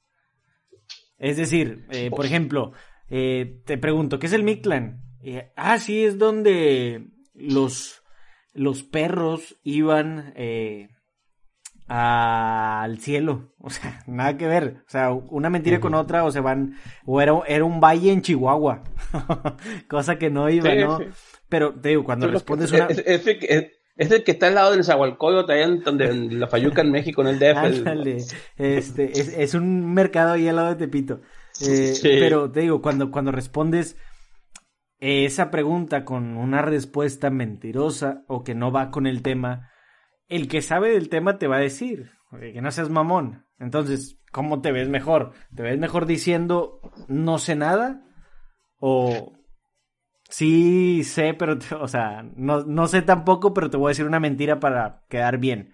Es 1.17 1.37
decir, 1.37 1.85
eh, 1.91 2.09
por 2.09 2.25
ejemplo, 2.25 2.73
eh, 3.09 3.61
te 3.65 3.77
pregunto, 3.77 4.19
¿qué 4.19 4.25
es 4.27 4.33
el 4.33 4.43
Mictlan? 4.43 5.01
Eh, 5.21 5.51
ah, 5.55 5.77
sí, 5.79 6.03
es 6.03 6.17
donde 6.17 7.07
los, 7.33 8.03
los 8.53 8.83
perros 8.83 9.57
iban 9.63 10.33
al 11.87 12.99
cielo. 12.99 13.53
O 13.59 13.69
sea, 13.69 14.01
nada 14.07 14.37
que 14.37 14.47
ver. 14.47 14.83
O 14.87 14.89
sea, 14.89 15.11
una 15.11 15.49
mentira 15.49 15.77
uh 15.77 15.79
-huh. 15.79 15.83
con 15.83 15.93
otra, 15.95 16.23
o 16.23 16.31
se 16.31 16.39
van, 16.39 16.75
o 17.05 17.21
era, 17.21 17.33
era 17.47 17.63
un 17.65 17.79
valle 17.79 18.11
en 18.11 18.21
Chihuahua. 18.21 18.83
Cosa 19.87 20.17
que 20.17 20.29
no 20.29 20.49
iba, 20.49 20.71
Sí, 20.71 20.77
¿no? 20.79 20.97
sí. 20.97 21.05
Pero 21.49 21.73
te 21.79 21.89
digo, 21.89 22.03
cuando 22.03 22.27
respondes 22.27 22.71
es, 22.71 22.79
una. 22.79 22.87
es- 22.87 23.71
es 23.95 24.11
el 24.11 24.23
que 24.23 24.31
está 24.31 24.47
al 24.47 24.55
lado 24.55 24.71
del 24.71 24.83
en 25.49 25.79
donde 25.83 26.05
en 26.09 26.39
la 26.39 26.47
Fayuca 26.47 26.81
en 26.81 26.91
México, 26.91 27.21
en 27.21 27.27
el 27.27 27.39
DF. 27.39 27.57
Ándale, 27.57 28.17
este, 28.57 29.11
es, 29.19 29.29
es 29.29 29.53
un 29.53 29.93
mercado 29.93 30.33
ahí 30.33 30.47
al 30.47 30.55
lado 30.55 30.69
de 30.69 30.75
Tepito. 30.75 31.21
Eh, 31.61 31.93
Sí. 31.93 32.09
Pero 32.19 32.51
te 32.51 32.61
digo, 32.61 32.81
cuando, 32.81 33.11
cuando 33.11 33.31
respondes 33.31 33.97
esa 34.99 35.51
pregunta 35.51 36.05
con 36.05 36.37
una 36.37 36.61
respuesta 36.61 37.29
mentirosa 37.29 38.23
o 38.27 38.43
que 38.43 38.55
no 38.55 38.71
va 38.71 38.89
con 38.89 39.05
el 39.05 39.21
tema, 39.21 39.69
el 40.27 40.47
que 40.47 40.61
sabe 40.61 40.89
del 40.91 41.09
tema 41.09 41.37
te 41.37 41.47
va 41.47 41.57
a 41.57 41.61
decir, 41.61 42.11
"Oye, 42.31 42.53
que 42.53 42.61
no 42.61 42.71
seas 42.71 42.89
mamón. 42.89 43.45
Entonces, 43.59 44.19
¿cómo 44.31 44.61
te 44.61 44.71
ves 44.71 44.89
mejor? 44.89 45.33
¿Te 45.55 45.61
ves 45.61 45.77
mejor 45.77 46.05
diciendo 46.05 46.79
no 47.07 47.37
sé 47.37 47.55
nada? 47.55 48.01
¿O 48.77 49.33
sí 50.29 51.03
sé, 51.03 51.33
pero, 51.33 51.57
te- 51.57 51.75
o 51.75 51.87
sea, 51.87 52.23
no, 52.35 52.63
no 52.63 52.87
sé 52.87 53.01
tampoco, 53.01 53.53
pero 53.53 53.69
te 53.69 53.77
voy 53.77 53.87
a 53.87 53.91
decir 53.91 54.05
una 54.05 54.19
mentira 54.19 54.59
para 54.59 55.01
quedar 55.09 55.37
bien? 55.37 55.73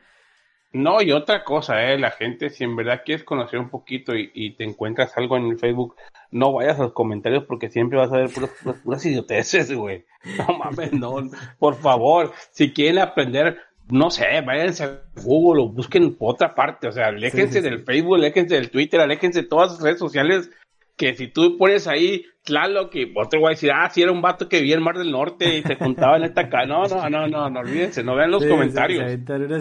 No, 0.71 1.01
y 1.01 1.11
otra 1.11 1.43
cosa, 1.43 1.83
eh, 1.83 1.97
la 1.97 2.11
gente, 2.11 2.51
si 2.51 2.63
en 2.63 2.75
verdad 2.75 3.01
quieres 3.03 3.23
conocer 3.25 3.59
un 3.59 3.69
poquito 3.69 4.13
y, 4.15 4.55
te 4.55 4.63
encuentras 4.63 5.17
algo 5.17 5.35
en 5.35 5.47
el 5.47 5.57
Facebook, 5.57 5.95
no 6.29 6.53
vayas 6.53 6.79
a 6.79 6.83
los 6.83 6.93
comentarios 6.93 7.45
porque 7.45 7.69
siempre 7.69 7.97
vas 7.97 8.11
a 8.11 8.17
ver 8.17 8.29
puras, 8.29 8.51
puras, 8.83 9.05
idioteces, 9.05 9.73
güey. 9.73 10.05
No 10.37 10.57
mames, 10.59 10.93
no, 10.93 11.15
por 11.57 11.75
favor, 11.75 12.33
si 12.51 12.71
quieren 12.71 12.99
aprender, 12.99 13.57
no 13.89 14.11
sé, 14.11 14.41
váyanse 14.41 14.83
a 14.83 15.01
Google 15.23 15.63
o 15.63 15.69
busquen 15.69 16.13
por 16.15 16.35
otra 16.35 16.53
parte, 16.53 16.87
o 16.87 16.91
sea, 16.91 17.07
aléjense 17.07 17.61
del 17.63 17.83
Facebook, 17.83 18.17
aléjense 18.17 18.53
del 18.53 18.69
Twitter, 18.69 19.01
aléjense 19.01 19.41
de 19.41 19.47
todas 19.47 19.71
las 19.71 19.81
redes 19.81 19.97
sociales 19.97 20.51
que 20.99 21.15
si 21.15 21.29
tú 21.29 21.57
pones 21.57 21.87
ahí 21.87 22.25
Tlaloc 22.43 22.91
que 22.91 23.13
otro 23.15 23.47
a 23.47 23.51
decir, 23.51 23.71
ah, 23.73 23.89
si 23.89 24.01
era 24.01 24.11
un 24.11 24.21
vato 24.21 24.49
que 24.49 24.59
vivía 24.59 24.75
en 24.75 24.83
Mar 24.83 24.97
del 24.97 25.11
Norte 25.11 25.57
y 25.57 25.61
se 25.63 25.75
juntaba 25.77 26.17
en 26.17 26.25
esta 26.25 26.49
casa. 26.49 26.65
No, 26.65 26.85
no, 26.87 27.09
no, 27.09 27.25
no, 27.25 27.49
no 27.49 27.59
olvídense, 27.61 28.03
no 28.03 28.15
vean 28.15 28.31
los 28.31 28.45
comentarios. 28.45 29.17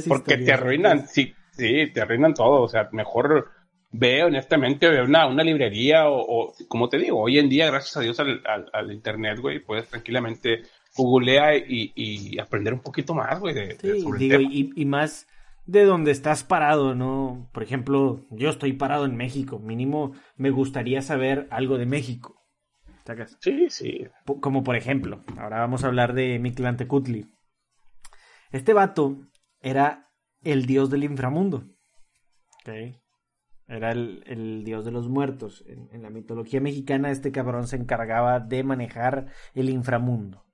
porque 0.08 0.38
te 0.38 0.52
arruinan, 0.52 1.06
sí, 1.06 1.32
sí, 1.52 1.92
te 1.94 2.00
arruinan 2.00 2.34
todo. 2.34 2.62
O 2.62 2.68
sea, 2.68 2.88
mejor 2.90 3.52
ve 3.92 4.24
honestamente, 4.24 4.88
ve 4.88 5.00
una, 5.00 5.28
una 5.28 5.44
librería 5.44 6.10
o, 6.10 6.52
como 6.66 6.88
te 6.88 6.98
digo, 6.98 7.22
hoy 7.22 7.38
en 7.38 7.48
día, 7.48 7.70
gracias 7.70 7.96
a 7.96 8.00
Dios 8.00 8.18
al, 8.18 8.42
al, 8.72 8.92
internet, 8.92 9.38
güey, 9.38 9.60
puedes 9.60 9.88
tranquilamente 9.88 10.62
googlea 10.96 11.56
y, 11.56 11.92
y, 11.94 12.36
aprender 12.40 12.74
un 12.74 12.80
poquito 12.80 13.14
más, 13.14 13.38
güey, 13.38 13.54
de, 13.54 13.78
digo, 13.80 14.40
Y, 14.40 14.72
y 14.74 14.84
más 14.84 15.28
de 15.68 15.84
donde 15.84 16.12
estás 16.12 16.44
parado, 16.44 16.94
¿no? 16.94 17.50
Por 17.52 17.62
ejemplo, 17.62 18.26
yo 18.30 18.48
estoy 18.48 18.72
parado 18.72 19.04
en 19.04 19.16
México, 19.16 19.58
mínimo 19.58 20.12
me 20.34 20.48
gustaría 20.50 21.02
saber 21.02 21.46
algo 21.50 21.76
de 21.76 21.84
México. 21.84 22.42
¿Sacas? 23.04 23.36
Sí, 23.40 23.66
sí. 23.68 24.06
Como 24.40 24.64
por 24.64 24.76
ejemplo, 24.76 25.22
ahora 25.36 25.60
vamos 25.60 25.84
a 25.84 25.88
hablar 25.88 26.14
de 26.14 26.38
Mictlantecutli. 26.38 27.26
Este 28.50 28.72
vato 28.72 29.18
era 29.60 30.08
el 30.40 30.64
dios 30.64 30.88
del 30.88 31.04
inframundo. 31.04 31.64
¿okay? 32.62 32.98
Era 33.66 33.92
el, 33.92 34.62
dios 34.64 34.86
de 34.86 34.90
los 34.90 35.10
muertos. 35.10 35.64
En, 35.66 35.90
en 35.92 36.02
la 36.02 36.08
mitología 36.08 36.62
mexicana, 36.62 37.10
este 37.10 37.30
cabrón 37.30 37.66
se 37.66 37.76
encargaba 37.76 38.40
de 38.40 38.64
manejar 38.64 39.26
el 39.52 39.68
inframundo. 39.68 40.46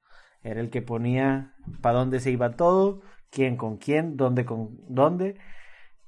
Era 0.42 0.60
el 0.60 0.70
que 0.70 0.82
ponía 0.82 1.54
para 1.80 1.98
dónde 1.98 2.18
se 2.18 2.32
iba 2.32 2.56
todo 2.56 3.00
quién 3.34 3.56
con 3.56 3.76
quién, 3.78 4.16
dónde 4.16 4.44
con 4.44 4.78
dónde. 4.88 5.36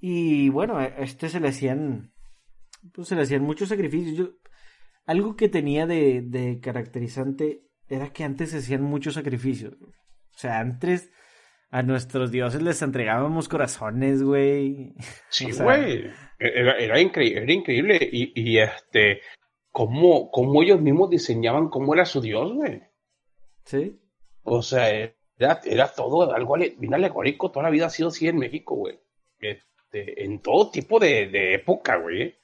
Y 0.00 0.48
bueno, 0.50 0.78
a 0.78 0.86
este 0.86 1.28
se 1.28 1.40
le 1.40 1.48
hacían, 1.48 2.12
pues 2.94 3.08
se 3.08 3.16
le 3.16 3.22
hacían 3.22 3.42
muchos 3.42 3.68
sacrificios. 3.68 4.30
algo 5.06 5.36
que 5.36 5.48
tenía 5.48 5.86
de, 5.86 6.22
de 6.22 6.60
caracterizante 6.60 7.62
era 7.88 8.12
que 8.12 8.24
antes 8.24 8.50
se 8.50 8.58
hacían 8.58 8.82
muchos 8.82 9.14
sacrificios. 9.14 9.74
O 9.82 10.38
sea, 10.38 10.60
antes 10.60 11.10
a 11.70 11.82
nuestros 11.82 12.30
dioses 12.30 12.62
les 12.62 12.80
entregábamos 12.82 13.48
corazones, 13.48 14.22
güey. 14.22 14.94
Sí, 15.28 15.50
güey. 15.60 16.10
era, 16.38 16.78
era, 16.78 16.78
era, 16.78 17.00
increíble. 17.00 17.98
Y, 18.12 18.32
y 18.40 18.58
este, 18.58 19.20
cómo, 19.72 20.30
cómo 20.30 20.62
ellos 20.62 20.80
mismos 20.80 21.10
diseñaban 21.10 21.68
cómo 21.68 21.94
era 21.94 22.04
su 22.04 22.20
dios, 22.20 22.52
güey. 22.52 22.82
Sí. 23.64 23.98
O 24.42 24.62
sea, 24.62 25.12
era, 25.38 25.88
todo 25.88 26.34
algo 26.34 26.56
bien 26.56 26.94
alegórico, 26.94 27.50
toda 27.50 27.64
la 27.64 27.70
vida 27.70 27.86
ha 27.86 27.90
sido 27.90 28.08
así 28.08 28.28
en 28.28 28.38
México, 28.38 28.74
güey. 28.74 28.98
Este, 29.38 30.24
en 30.24 30.40
todo 30.40 30.70
tipo 30.70 30.98
de, 30.98 31.54
época, 31.54 31.96
güey. 31.96 32.36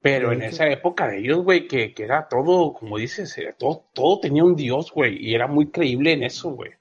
Pero 0.00 0.32
en 0.32 0.42
esa 0.42 0.68
época 0.68 1.08
de 1.08 1.18
ellos, 1.18 1.42
güey, 1.42 1.66
que, 1.66 1.94
era 1.96 2.28
todo, 2.28 2.74
como 2.74 2.98
dices, 2.98 3.34
todo, 3.58 3.86
todo 3.94 4.20
tenía 4.20 4.44
un 4.44 4.54
dios, 4.54 4.92
güey, 4.92 5.16
y 5.18 5.34
era 5.34 5.46
muy 5.46 5.70
creíble 5.70 6.12
en 6.12 6.24
eso, 6.24 6.50
güey. 6.50 6.72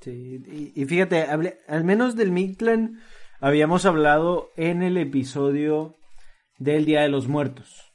Sí, 0.00 0.72
y, 0.74 0.84
fíjate, 0.86 1.22
al 1.22 1.84
menos 1.84 2.16
del 2.16 2.32
Mictlan 2.32 3.00
habíamos 3.38 3.84
hablado 3.84 4.50
en 4.56 4.82
el 4.82 4.96
episodio 4.96 5.94
del 6.58 6.84
Día 6.84 7.02
de 7.02 7.10
los 7.10 7.28
Muertos. 7.28 7.92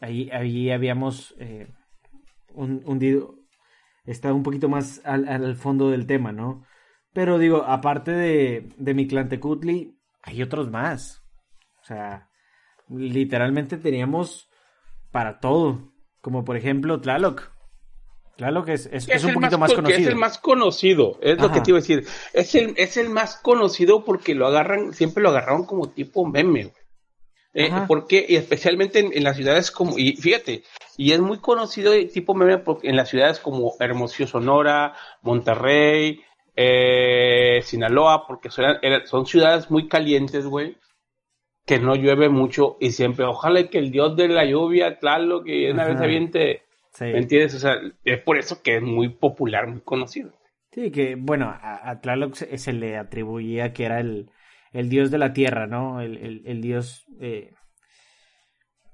Ahí, 0.00 0.28
ahí 0.32 0.70
habíamos 0.70 1.34
eh, 1.38 1.68
hundido, 2.52 3.36
está 4.04 4.32
un 4.32 4.42
poquito 4.42 4.68
más 4.68 5.00
al, 5.04 5.56
fondo 5.56 5.90
del 5.90 6.06
tema, 6.06 6.32
¿no? 6.32 6.64
Pero 7.12 7.38
digo, 7.38 7.64
aparte 7.64 8.10
de, 8.10 8.68
de 8.76 8.94
mi 8.94 9.06
Tecutli, 9.06 9.98
hay 10.22 10.42
otros 10.42 10.70
más. 10.70 11.22
O 11.80 11.84
sea, 11.84 12.28
literalmente 12.88 13.76
teníamos 13.76 14.50
para 15.10 15.38
todo. 15.38 15.92
Como 16.20 16.44
por 16.44 16.56
ejemplo 16.56 17.00
Tlaloc. 17.00 17.50
Tlaloc 18.36 18.68
es, 18.68 18.86
es, 18.86 19.24
un 19.24 19.34
poquito 19.34 19.58
más, 19.58 19.72
conocido. 19.72 20.00
Es 20.00 20.06
el 20.06 20.16
más 20.16 20.38
conocido, 20.38 21.18
es 21.22 21.38
lo 21.40 21.52
que 21.52 21.60
te 21.60 21.70
iba 21.70 21.78
a 21.78 21.82
decir. 21.82 22.04
Es 22.32 22.54
el, 22.56 22.74
es 22.76 22.96
el 22.96 23.10
más 23.10 23.36
conocido 23.36 24.04
porque 24.04 24.34
lo 24.34 24.46
agarran, 24.48 24.92
siempre 24.92 25.22
lo 25.22 25.28
agarraron 25.28 25.66
como 25.66 25.90
tipo 25.90 26.26
meme, 26.26 26.64
güey. 26.64 26.83
Eh, 27.56 27.70
porque, 27.86 28.26
y 28.28 28.34
especialmente 28.34 28.98
en, 28.98 29.22
las 29.22 29.36
ciudades 29.36 29.70
como, 29.70 29.96
y 29.96 30.16
fíjate, 30.16 30.64
y 30.96 31.12
es 31.12 31.20
muy 31.20 31.38
conocido 31.38 31.92
tipo 32.12 32.34
meme 32.34 32.60
en 32.82 32.96
las 32.96 33.08
ciudades 33.08 33.38
como 33.38 33.74
Hermosillo, 33.78 34.26
Sonora, 34.26 34.94
Monterrey, 35.22 36.20
eh, 36.56 37.60
Sinaloa, 37.62 38.26
porque 38.26 38.50
son, 38.50 38.64
son 39.04 39.26
ciudades 39.26 39.70
muy 39.70 39.86
calientes, 39.86 40.46
güey, 40.46 40.76
que 41.64 41.78
no 41.78 41.94
llueve 41.94 42.28
mucho 42.28 42.76
y 42.80 42.90
siempre, 42.90 43.24
ojalá 43.24 43.68
que 43.68 43.78
el 43.78 43.92
dios 43.92 44.16
de 44.16 44.28
la 44.28 44.44
lluvia, 44.44 44.98
claro, 44.98 45.44
que 45.44 45.70
una 45.70 45.86
vez 45.86 46.00
aviente, 46.00 46.62
¿me 46.98 47.18
entiendes? 47.18 47.54
O 47.54 47.60
sea, 47.60 47.76
es 48.04 48.20
por 48.20 48.36
eso 48.36 48.62
que 48.62 48.76
es 48.76 48.82
muy 48.82 49.10
popular, 49.10 49.68
muy 49.68 49.80
conocido. 49.80 50.32
Sí, 50.72 50.90
que 50.90 51.14
bueno, 51.16 51.56
a, 51.56 52.00
Tlaloc 52.00 52.34
se, 52.34 52.72
le 52.72 52.96
atribuía 52.96 53.72
que 53.72 53.84
era 53.84 54.00
el, 54.00 54.28
el 54.74 54.88
dios 54.88 55.10
de 55.12 55.18
la 55.18 55.32
tierra, 55.32 55.66
¿no? 55.68 56.00
El, 56.00 56.42
el, 56.44 56.60
dios 56.60 57.06
eh, 57.20 57.54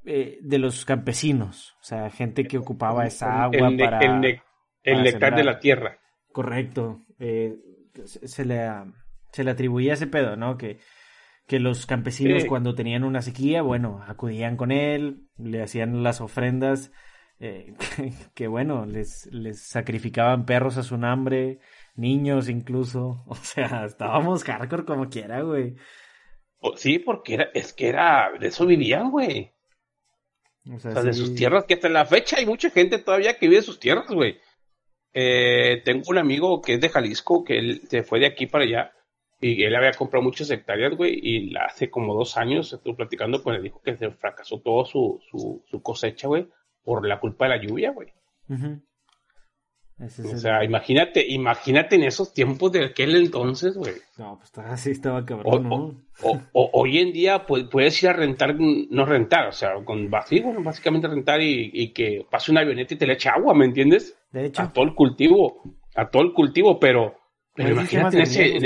eh, 0.05 0.39
de 0.43 0.59
los 0.59 0.85
campesinos, 0.85 1.75
o 1.81 1.85
sea, 1.85 2.11
gente 2.11 2.45
que 2.45 2.59
ocupaba 2.59 3.07
esa 3.07 3.43
agua 3.43 3.73
para... 3.79 3.99
El, 4.83 5.03
nectar 5.03 5.35
de 5.35 5.45
la 5.45 5.59
tierra. 5.59 5.99
Correcto. 6.33 7.07
Eh, 7.19 7.57
se, 8.05 8.45
le, 8.45 8.69
se 9.33 9.43
le 9.43 9.51
atribuía 9.51 9.95
ese 9.95 10.07
pedo, 10.07 10.37
¿no? 10.37 10.59
Que, 10.59 10.79
que 11.47 11.59
los 11.59 11.87
campesinos 11.87 12.45
cuando 12.45 12.75
tenían 12.75 13.03
una 13.03 13.23
sequía, 13.23 13.63
bueno, 13.63 14.03
acudían 14.07 14.57
con 14.57 14.73
él, 14.73 15.29
le 15.39 15.63
hacían 15.63 16.03
las 16.03 16.21
ofrendas, 16.21 16.93
que, 17.39 17.75
que, 18.35 18.49
bueno, 18.49 18.85
les, 18.85 19.27
les 19.33 19.63
sacrificaban 19.63 20.45
perros 20.45 20.77
a 20.77 20.83
su 20.83 20.99
nombre, 20.99 21.59
niños 21.95 22.49
incluso. 22.49 23.25
O 23.29 23.35
sea, 23.35 23.85
estábamos 23.85 24.45
hardcore 24.45 24.85
como 24.85 25.09
quiera, 25.09 25.43
güey. 25.43 25.77
Sí, 26.77 26.99
porque 26.99 27.35
era, 27.35 27.51
es 27.55 27.73
que 27.73 27.89
era, 27.89 28.31
de 28.39 28.49
eso 28.49 28.67
vivían, 28.67 29.11
güey. 29.11 29.53
O 30.73 30.79
sea, 30.79 31.03
de 31.03 31.15
sus 31.15 31.35
tierras, 31.35 31.65
que 31.65 31.75
hasta 31.75 31.89
la 31.89 32.05
fecha 32.05 32.37
hay 32.37 32.45
mucha 32.45 32.71
gente 32.71 32.99
todavía 32.99 33.39
que 33.39 33.47
vive 33.47 33.61
de 33.61 33.67
sus 33.67 33.81
tierras, 33.81 34.09
güey. 34.11 34.39
Eh, 35.15 35.81
tengo 35.85 36.03
un 36.09 36.19
amigo 36.19 36.61
que 36.61 36.75
es 36.75 36.81
de 36.81 36.91
Jalisco, 36.91 37.45
que 37.45 37.59
él 37.59 37.83
se 37.89 38.03
fue 38.03 38.21
de 38.21 38.27
aquí 38.27 38.47
para 38.47 38.65
allá, 38.65 38.93
y 39.41 39.65
él 39.65 39.75
había 39.75 39.93
comprado 39.93 40.23
muchas 40.23 40.51
hectáreas, 40.51 40.95
güey, 40.95 41.19
y 41.21 41.57
hace 41.57 41.89
como 41.89 42.15
dos 42.15 42.37
años 42.37 42.73
estuve 42.73 42.95
platicando 42.95 43.43
con 43.43 43.55
él, 43.55 43.63
dijo 43.63 43.81
que 43.81 43.97
se 43.97 44.11
fracasó 44.11 44.61
todo 44.61 44.85
su, 44.85 45.19
su, 45.31 45.65
su 45.67 45.83
cosecha, 45.83 46.29
güey, 46.29 46.47
por 46.85 47.07
la 47.09 47.19
culpa 47.19 47.47
de 47.47 47.57
la 47.57 47.63
lluvia, 47.63 47.91
güey 47.91 48.13
o 50.01 50.39
sea, 50.39 50.65
imagínate, 50.65 51.27
imagínate 51.29 51.97
en 51.97 52.05
esos 52.05 52.33
tiempos 52.33 52.73
de 52.73 52.87
aquel 52.87 53.17
entonces, 53.17 53.77
güey. 53.77 53.95
No, 54.17 54.39
pues 54.39 54.51
así 54.67 54.91
estaba 54.93 55.25
cabrón, 55.27 55.69
¿no? 55.69 56.03
O, 56.23 56.71
hoy 56.73 56.99
en 56.99 57.13
día 57.13 57.45
pues, 57.47 57.65
puedes 57.65 58.03
ir 58.03 58.09
a 58.09 58.13
rentar, 58.15 58.57
no 58.59 59.05
rentar, 59.05 59.49
o 59.49 59.53
sea, 59.53 59.75
con 59.85 60.11
bueno, 60.11 60.63
básicamente 60.63 61.07
rentar 61.07 61.41
y, 61.43 61.93
que 61.93 62.27
pase 62.31 62.51
una 62.51 62.63
avioneta 62.63 62.95
y 62.95 62.97
te 62.97 63.07
le 63.07 63.15
eche 63.15 63.29
agua, 63.29 63.55
¿me 63.55 63.67
entiendes? 63.67 64.17
De 64.31 64.47
hecho. 64.47 64.63
A 64.63 64.73
todo 64.73 64.85
el 64.85 64.95
cultivo, 64.95 65.63
a 65.95 66.09
todo 66.09 66.23
el 66.23 66.33
cultivo, 66.33 66.81
pero, 66.81 67.17
pero 67.55 67.71
imagínate 67.71 68.23
ese... 68.23 68.59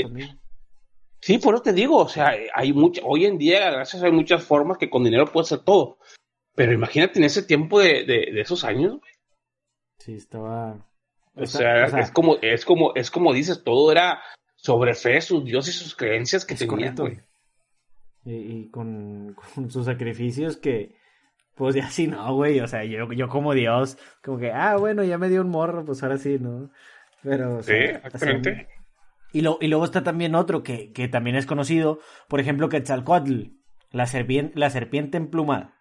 sí, 1.20 1.38
por 1.38 1.54
eso 1.54 1.62
te 1.64 1.72
digo, 1.72 1.96
o 1.98 2.08
sea, 2.08 2.32
hay 2.54 2.72
mucha, 2.72 3.02
hoy 3.04 3.24
en 3.24 3.38
día, 3.38 3.70
gracias 3.70 4.02
hay 4.04 4.12
muchas 4.12 4.44
formas 4.44 4.78
que 4.78 4.90
con 4.90 5.02
dinero 5.02 5.26
puedes 5.26 5.50
hacer 5.50 5.64
todo. 5.64 5.98
Pero 6.54 6.72
imagínate 6.72 7.18
en 7.18 7.24
ese 7.24 7.42
tiempo 7.42 7.80
de, 7.80 8.04
de, 8.04 8.30
de 8.32 8.40
esos 8.40 8.62
años, 8.62 9.00
güey. 9.00 9.12
Sí, 9.98 10.14
estaba 10.14 10.84
o 11.36 11.46
sea, 11.46 11.86
es 11.86 12.10
como, 12.10 12.36
es 12.42 12.64
como, 12.64 12.94
es 12.94 13.10
como 13.10 13.32
dices, 13.32 13.62
todo 13.64 13.90
era 13.90 14.22
sobre 14.56 14.94
fe, 14.94 15.20
sus 15.20 15.44
dioses 15.44 15.76
y 15.76 15.78
sus 15.78 15.96
creencias 15.96 16.44
que 16.44 16.54
tenían, 16.54 16.94
güey. 16.94 17.20
Y, 18.24 18.70
con, 18.70 19.36
sus 19.68 19.84
sacrificios 19.84 20.56
que, 20.56 20.94
pues 21.56 21.74
ya 21.74 21.90
sí 21.90 22.06
no, 22.06 22.34
güey. 22.34 22.60
O 22.60 22.68
sea, 22.68 22.84
yo, 22.84 23.12
yo 23.12 23.28
como 23.28 23.52
Dios, 23.52 23.98
como 24.22 24.38
que, 24.38 24.52
ah, 24.52 24.76
bueno, 24.76 25.02
ya 25.04 25.18
me 25.18 25.28
dio 25.28 25.40
un 25.40 25.50
morro, 25.50 25.84
pues 25.84 26.02
ahora 26.02 26.18
sí, 26.18 26.38
¿no? 26.40 26.70
Pero. 27.22 27.62
sí, 27.62 27.72
exactamente. 27.72 28.68
y, 29.32 29.40
lo, 29.40 29.58
y 29.60 29.68
luego 29.68 29.84
está 29.84 30.02
también 30.02 30.34
otro 30.34 30.62
que, 30.62 30.92
que 30.92 31.08
también 31.08 31.36
es 31.36 31.46
conocido, 31.46 31.98
por 32.28 32.40
ejemplo, 32.40 32.68
Quetzalcoatl, 32.68 33.48
la 33.90 34.06
serpiente, 34.06 34.58
la 34.58 34.70
serpiente 34.70 35.16
emplumada. 35.16 35.74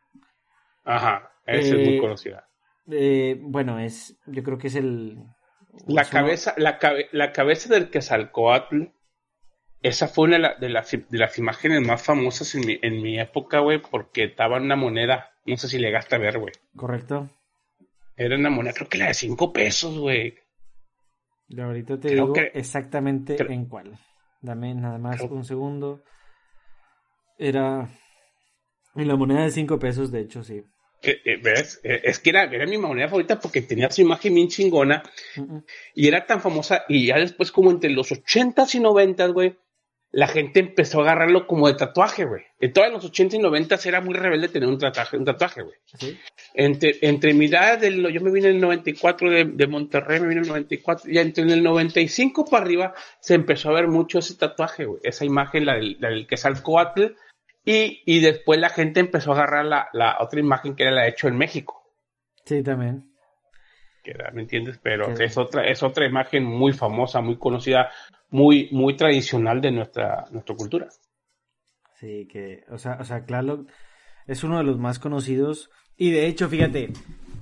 Ajá, 0.83 1.31
esa 1.45 1.75
es 1.75 1.85
muy 1.85 1.95
eh, 1.95 1.99
conocida. 1.99 2.49
Eh, 2.91 3.39
bueno, 3.41 3.79
es, 3.79 4.19
yo 4.25 4.43
creo 4.43 4.57
que 4.57 4.67
es 4.67 4.75
el, 4.75 5.17
la 5.87 6.05
cabeza, 6.05 6.53
la, 6.57 6.79
la 7.11 7.31
cabeza 7.31 7.73
del 7.73 7.89
Quetzalcoatl 7.89 8.83
esa 9.83 10.07
fue 10.07 10.27
una 10.27 10.55
de, 10.57 10.69
las, 10.69 10.91
de 10.91 11.17
las 11.17 11.37
imágenes 11.37 11.85
más 11.85 12.01
famosas 12.01 12.55
en 12.55 12.65
mi, 12.65 12.79
en 12.81 13.01
mi 13.01 13.19
época, 13.19 13.59
güey, 13.59 13.81
porque 13.81 14.23
estaba 14.23 14.57
en 14.57 14.63
una 14.63 14.77
moneda. 14.77 15.31
No 15.45 15.57
sé 15.57 15.67
si 15.67 15.77
le 15.77 15.91
gasta 15.91 16.17
ver, 16.17 16.39
güey. 16.39 16.53
Correcto. 16.73 17.29
Era 18.15 18.37
una 18.37 18.49
moneda, 18.49 18.73
creo 18.73 18.87
que 18.87 18.97
la 18.97 19.07
de 19.07 19.13
cinco 19.13 19.51
pesos, 19.51 19.99
güey. 19.99 20.35
ahorita 21.57 21.99
te 21.99 22.13
digo 22.13 22.33
exactamente 22.53 23.35
en 23.53 23.65
cuál. 23.65 23.99
Dame 24.41 24.73
nada 24.73 24.97
más 24.97 25.19
un 25.21 25.43
segundo. 25.43 26.01
Era 27.37 27.89
en 28.95 29.07
la 29.07 29.17
moneda 29.17 29.43
de 29.43 29.51
cinco 29.51 29.79
pesos, 29.79 30.11
de 30.11 30.21
hecho, 30.21 30.43
sí. 30.43 30.63
Eh, 31.03 31.39
¿Ves? 31.41 31.81
Eh, 31.83 32.01
es 32.03 32.19
que 32.19 32.29
era, 32.29 32.43
era 32.43 32.65
mi 32.65 32.77
moneda 32.77 33.07
favorita 33.07 33.39
porque 33.39 33.61
tenía 33.61 33.89
su 33.91 34.01
imagen 34.01 34.33
bien 34.33 34.47
chingona 34.47 35.03
y 35.93 36.07
era 36.07 36.25
tan 36.25 36.41
famosa. 36.41 36.85
Y 36.87 37.07
ya 37.07 37.17
después, 37.17 37.51
como 37.51 37.71
entre 37.71 37.89
los 37.89 38.11
ochentas 38.11 38.73
y 38.75 38.79
noventas, 38.79 39.31
güey, 39.31 39.57
la 40.13 40.27
gente 40.27 40.59
empezó 40.59 40.99
a 40.99 41.03
agarrarlo 41.03 41.47
como 41.47 41.67
de 41.67 41.73
tatuaje, 41.73 42.25
güey. 42.25 42.43
En 42.59 42.71
todos 42.71 42.91
los 42.91 43.03
80 43.03 43.35
y 43.35 43.39
90 43.39 43.79
era 43.85 43.99
muy 43.99 44.13
rebelde 44.13 44.47
tener 44.47 44.69
un 44.69 44.77
tatuaje, 44.77 45.17
un 45.17 45.25
tatuaje, 45.25 45.63
güey. 45.63 45.75
Entre, 46.53 46.99
entre 47.01 47.33
mi 47.33 47.47
edad, 47.47 47.79
del, 47.79 48.13
yo 48.13 48.21
me 48.21 48.31
vine 48.31 48.49
en 48.49 48.55
el 48.55 48.61
94 48.61 49.31
de, 49.31 49.45
de 49.45 49.67
Monterrey, 49.67 50.19
me 50.19 50.27
vine 50.27 50.41
en 50.41 50.45
el 50.45 50.49
94, 50.49 51.11
y 51.11 51.17
entre 51.17 51.43
el 51.45 51.63
95 51.63 52.45
para 52.45 52.63
arriba 52.63 52.93
se 53.19 53.33
empezó 53.33 53.69
a 53.69 53.73
ver 53.73 53.87
mucho 53.87 54.19
ese 54.19 54.35
tatuaje, 54.35 54.85
güey. 54.85 55.01
Esa 55.03 55.25
imagen, 55.25 55.65
la 55.65 55.73
del, 55.73 55.97
la 55.99 56.09
del 56.09 56.27
Quetzalcoatl, 56.27 57.05
y, 57.65 58.01
y 58.05 58.19
después 58.19 58.59
la 58.59 58.69
gente 58.69 58.99
empezó 58.99 59.31
a 59.31 59.35
agarrar 59.35 59.65
la, 59.65 59.89
la 59.93 60.17
otra 60.19 60.39
imagen 60.39 60.75
que 60.75 60.83
era 60.83 60.91
la 60.91 61.07
hecho 61.07 61.27
en 61.27 61.37
México. 61.37 61.83
Sí, 62.45 62.61
también. 62.61 63.09
¿Me 64.33 64.41
entiendes? 64.41 64.79
Pero 64.83 65.11
es 65.17 65.37
otra, 65.37 65.65
es 65.65 65.81
otra 65.81 66.05
imagen 66.05 66.43
muy 66.43 66.73
famosa, 66.73 67.21
muy 67.21 67.37
conocida, 67.37 67.89
muy, 68.29 68.67
muy 68.71 68.97
tradicional 68.97 69.61
de 69.61 69.71
nuestra, 69.71 70.25
nuestra 70.31 70.55
cultura. 70.55 70.89
Sí, 71.93 72.27
que, 72.29 72.65
o 72.69 72.77
sea, 72.77 72.97
o 72.99 73.05
sea, 73.05 73.23
claro, 73.23 73.65
es 74.27 74.43
uno 74.43 74.57
de 74.57 74.65
los 74.65 74.77
más 74.77 74.99
conocidos. 74.99 75.69
Y 75.95 76.11
de 76.11 76.27
hecho, 76.27 76.49
fíjate, 76.49 76.91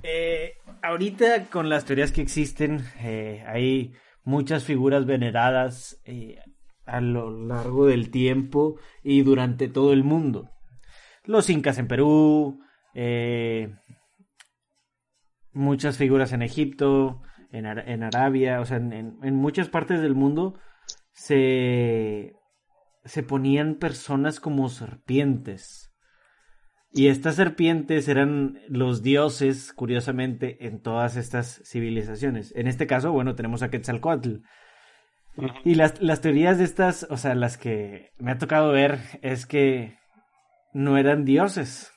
eh, 0.04 0.54
ahorita 0.82 1.46
con 1.46 1.68
las 1.68 1.84
teorías 1.84 2.12
que 2.12 2.22
existen, 2.22 2.84
eh, 3.00 3.42
hay 3.46 3.94
muchas 4.22 4.62
figuras 4.64 5.04
veneradas 5.04 6.00
eh, 6.04 6.38
a 6.92 7.00
lo 7.00 7.30
largo 7.30 7.86
del 7.86 8.10
tiempo 8.10 8.76
y 9.02 9.22
durante 9.22 9.68
todo 9.68 9.92
el 9.92 10.04
mundo. 10.04 10.50
Los 11.24 11.50
incas 11.50 11.78
en 11.78 11.88
Perú, 11.88 12.60
eh, 12.94 13.74
muchas 15.52 15.96
figuras 15.96 16.32
en 16.32 16.42
Egipto, 16.42 17.22
en, 17.50 17.66
en 17.66 18.02
Arabia, 18.02 18.60
o 18.60 18.64
sea, 18.64 18.78
en, 18.78 19.18
en, 19.22 19.34
muchas 19.34 19.68
partes 19.68 20.00
del 20.00 20.14
mundo 20.14 20.58
se, 21.12 22.34
se 23.04 23.22
ponían 23.22 23.76
personas 23.76 24.40
como 24.40 24.68
serpientes. 24.68 25.92
Y 26.94 27.06
estas 27.06 27.36
serpientes 27.36 28.08
eran 28.08 28.60
los 28.68 29.02
dioses, 29.02 29.72
curiosamente, 29.72 30.66
en 30.66 30.82
todas 30.82 31.16
estas 31.16 31.62
civilizaciones. 31.64 32.52
En 32.54 32.66
este 32.66 32.86
caso, 32.86 33.12
bueno, 33.12 33.34
tenemos 33.34 33.62
a 33.62 33.70
Quetzalcoatl. 33.70 34.40
Y 35.64 35.74
las, 35.74 36.00
las 36.00 36.20
teorías 36.20 36.58
de 36.58 36.64
estas, 36.64 37.06
o 37.08 37.16
sea, 37.16 37.34
las 37.34 37.56
que 37.56 38.10
me 38.18 38.32
ha 38.32 38.38
tocado 38.38 38.70
ver 38.70 38.98
es 39.22 39.46
que 39.46 39.96
no 40.74 40.98
eran 40.98 41.24
dioses, 41.24 41.92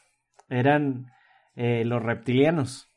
eran 0.50 1.08
eh, 1.56 1.84
los 1.86 2.02
reptilianos. 2.02 2.90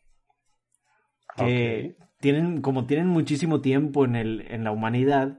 Que 1.36 1.96
tienen, 2.20 2.62
como 2.62 2.86
tienen 2.86 3.06
muchísimo 3.06 3.60
tiempo 3.60 4.04
en, 4.04 4.16
el, 4.16 4.44
en 4.48 4.64
la 4.64 4.72
humanidad, 4.72 5.38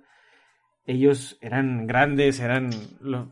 ellos 0.86 1.38
eran 1.42 1.88
grandes, 1.88 2.40
eran 2.40 2.70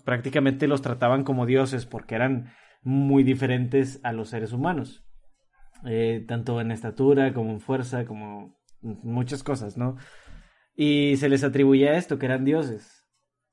prácticamente 0.04 0.68
los 0.68 0.82
trataban 0.82 1.24
como 1.24 1.46
dioses 1.46 1.86
porque 1.86 2.16
eran 2.16 2.52
muy 2.84 3.24
diferentes 3.24 4.02
a 4.04 4.12
los 4.12 4.30
seres 4.30 4.52
humanos, 4.52 5.06
eh, 5.86 6.26
tanto 6.28 6.60
en 6.60 6.72
estatura 6.72 7.34
como 7.34 7.52
en 7.52 7.62
fuerza, 7.62 8.06
como 8.06 8.58
muchas 8.82 9.44
cosas, 9.44 9.78
¿no? 9.78 9.96
Y 10.80 11.18
se 11.18 11.28
les 11.28 11.44
atribuía 11.44 11.98
esto, 11.98 12.20
que 12.20 12.28
eran 12.28 12.46
dioses. 12.46 13.04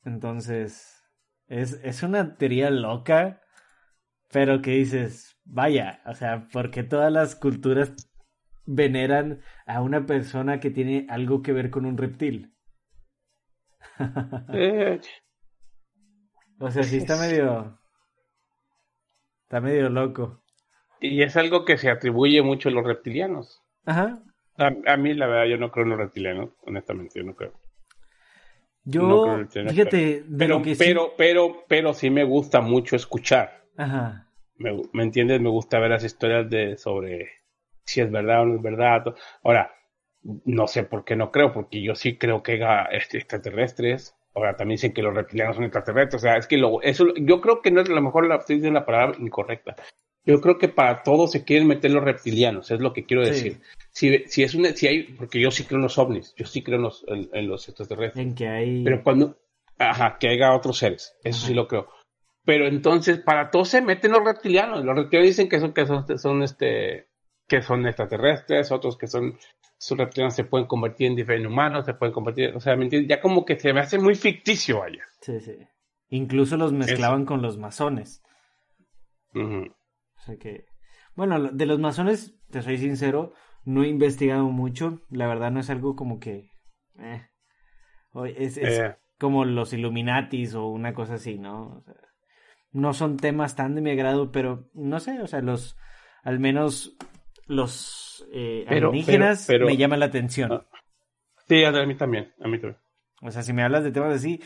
Entonces, 0.05 1.03
es, 1.47 1.81
es 1.83 2.03
una 2.03 2.37
teoría 2.37 2.71
loca, 2.71 3.41
pero 4.31 4.61
que 4.61 4.73
dices, 4.73 5.39
vaya, 5.43 6.03
o 6.05 6.13
sea, 6.15 6.49
porque 6.53 6.83
todas 6.83 7.11
las 7.11 7.35
culturas 7.35 7.95
veneran 8.67 9.41
a 9.67 9.81
una 9.81 10.05
persona 10.05 10.61
que 10.61 10.71
tiene 10.71 11.07
algo 11.09 11.41
que 11.41 11.55
ver 11.55 11.71
con 11.71 11.87
un 11.87 11.97
reptil. 11.97 12.55
Eh. 14.53 15.01
O 16.59 16.71
sea, 16.71 16.83
sí 16.83 16.99
está 16.99 17.17
medio. 17.17 17.79
Está 19.45 19.61
medio 19.61 19.89
loco. 19.89 20.43
Y 21.01 21.23
es 21.23 21.37
algo 21.37 21.65
que 21.65 21.79
se 21.79 21.91
atribuye 21.91 22.43
mucho 22.43 22.69
a 22.69 22.73
los 22.73 22.85
reptilianos. 22.85 23.63
Ajá. 23.87 24.23
A, 24.57 24.97
mí, 24.97 25.15
la 25.15 25.27
verdad, 25.27 25.47
yo 25.47 25.57
no 25.59 25.71
creo 25.71 25.85
en 25.85 25.91
los 25.91 25.99
reptilianos, 25.99 26.51
honestamente, 26.63 27.19
yo 27.19 27.25
no 27.25 27.35
creo. 27.35 27.53
Yo, 28.85 29.47
fíjate, 29.49 30.25
pero, 30.39 30.63
pero, 30.79 31.15
pero, 31.17 31.65
pero, 31.67 31.95
sí 31.95 32.11
me 32.11 32.23
gusta 32.25 32.61
mucho 32.61 32.97
escuchar. 32.97 33.65
Ajá. 33.77 34.29
Me, 34.57 34.83
¿Me 34.93 35.03
entiendes? 35.03 35.41
Me 35.41 35.49
gusta 35.49 35.79
ver 35.79 35.91
las 35.91 36.05
historias 36.05 36.49
de 36.51 36.77
sobre 36.77 37.31
si 37.85 38.01
es 38.01 38.11
verdad 38.11 38.43
o 38.43 38.47
no 38.47 38.57
es 38.57 38.63
verdad. 38.63 39.15
Ahora, 39.43 39.75
no 40.23 40.67
sé 40.67 40.85
por 40.85 41.05
qué 41.05 41.17
no 41.17 41.31
creo, 41.31 41.53
porque 41.53 41.83
yo 41.83 41.95
sí 41.95 42.17
creo 42.17 42.43
que 42.43 42.65
hay 42.65 42.87
este, 42.97 43.19
extraterrestres. 43.19 44.17
Ahora 44.35 44.57
también 44.57 44.77
dicen 44.77 44.93
que 44.93 45.03
los 45.03 45.15
reptilianos 45.15 45.57
son 45.57 45.65
extraterrestres. 45.65 46.23
O 46.23 46.27
sea, 46.27 46.37
es 46.37 46.47
que 46.47 46.57
lo, 46.57 46.83
eso, 46.83 47.15
yo 47.15 47.41
creo 47.41 47.63
que 47.63 47.71
no 47.71 47.81
es 47.81 47.89
a 47.89 47.93
lo 47.93 48.03
mejor 48.03 48.27
la, 48.27 48.37
estoy 48.37 48.61
la 48.61 48.85
palabra 48.85 49.17
incorrecta. 49.19 49.77
Yo 50.27 50.41
creo 50.41 50.59
que 50.59 50.69
para 50.69 51.03
todo 51.03 51.27
se 51.27 51.45
quieren 51.45 51.69
meter 51.69 51.91
los 51.91 52.03
reptilianos, 52.03 52.71
es 52.71 52.81
lo 52.81 52.93
que 52.93 53.05
quiero 53.05 53.25
decir. 53.25 53.61
Si, 53.91 54.25
si 54.27 54.43
es 54.43 54.55
una, 54.55 54.71
si 54.71 54.87
hay, 54.87 55.03
porque 55.15 55.41
yo 55.41 55.51
sí 55.51 55.65
creo 55.65 55.77
en 55.77 55.83
los 55.83 55.99
ovnis, 55.99 56.35
yo 56.37 56.47
sí 56.47 56.63
creo 56.63 56.77
en 56.77 56.83
los, 56.83 57.05
en, 57.09 57.49
los 57.49 57.69
extraterrestres. 57.69 58.25
En 58.25 58.35
que 58.35 58.49
hay. 58.49 58.85
Pero 58.85 59.03
cuando, 59.03 59.37
ajá, 59.79 60.17
que 60.19 60.29
haya 60.29 60.55
otros 60.55 60.79
seres, 60.79 61.15
eso 61.23 61.47
sí 61.47 61.53
lo 61.53 61.69
creo. 61.69 61.89
Pero 62.45 62.67
entonces, 62.67 63.19
para 63.21 63.51
todo 63.51 63.65
se 63.65 63.83
meten 63.83 64.13
los 64.13 64.25
reptilianos. 64.25 64.85
Los 64.85 64.97
reptilianos 64.97 65.29
dicen 65.29 65.49
que 65.49 65.61
son, 65.61 65.73
que 65.73 65.87
son, 65.87 66.19
son 66.19 66.43
este, 66.43 67.09
que 67.47 67.61
son 67.61 67.87
extraterrestres, 67.87 68.73
otros 68.73 68.97
que 68.97 69.07
son 69.07 69.39
sus 69.77 69.99
reptilianos 69.99 70.35
se 70.35 70.45
pueden 70.45 70.67
convertir 70.67 71.09
en 71.09 71.17
diferentes 71.17 71.51
humanos, 71.51 71.85
se 71.85 71.95
pueden 71.95 72.15
convertir, 72.15 72.55
o 72.57 72.61
sea, 72.61 72.75
ya 73.07 73.21
como 73.21 73.45
que 73.45 73.59
se 73.59 73.73
me 73.75 73.81
hace 73.81 73.99
muy 73.99 74.15
ficticio 74.15 74.83
allá. 74.83 75.05
Sí, 75.21 75.41
sí. 75.41 75.59
Incluso 76.09 76.57
los 76.57 76.73
mezclaban 76.73 77.27
con 77.27 77.43
los 77.43 77.59
masones. 77.59 78.23
O 79.35 79.69
sea 80.25 80.37
que, 80.37 80.67
bueno, 81.15 81.51
de 81.51 81.67
los 81.67 81.79
masones, 81.79 82.39
te 82.51 82.63
soy 82.63 82.79
sincero, 82.79 83.33
no 83.65 83.85
he 83.85 83.89
investigado 83.89 84.45
mucho, 84.51 85.03
la 85.11 85.27
verdad 85.27 85.51
no 85.51 85.61
es 85.61 85.71
algo 85.71 85.97
como 85.97 86.19
que, 86.19 86.51
eh, 86.99 87.29
es, 88.37 88.59
eh. 88.59 88.97
como 89.19 89.45
los 89.45 89.73
Illuminatis 89.73 90.55
o 90.55 90.67
una 90.67 90.95
cosa 90.95 91.15
así, 91.15 91.39
¿no? 91.39 91.79
O 91.79 91.83
sea, 91.83 91.95
no 92.73 92.93
son 92.93 93.17
temas 93.17 93.55
tan 93.55 93.75
de 93.75 93.81
mi 93.81 93.91
agrado, 93.91 94.33
pero 94.33 94.69
no 94.75 94.99
sé, 95.01 95.21
o 95.21 95.27
sea, 95.27 95.41
los, 95.41 95.77
al 96.23 96.41
menos 96.41 96.97
los 97.47 98.27
eh, 98.33 98.65
alienígenas 98.69 99.49
me 99.49 99.77
llaman 99.77 100.01
la 100.01 100.07
atención. 100.07 100.53
Ah, 100.53 100.67
sí, 101.49 101.65
a 101.65 101.71
mí 101.87 101.95
también, 101.95 102.33
a 102.41 102.49
mí 102.49 102.59
también. 102.59 102.81
O 103.23 103.31
sea, 103.31 103.43
si 103.43 103.53
me 103.53 103.63
hablas 103.63 103.85
de 103.85 103.93
temas 103.93 104.15
así, 104.15 104.43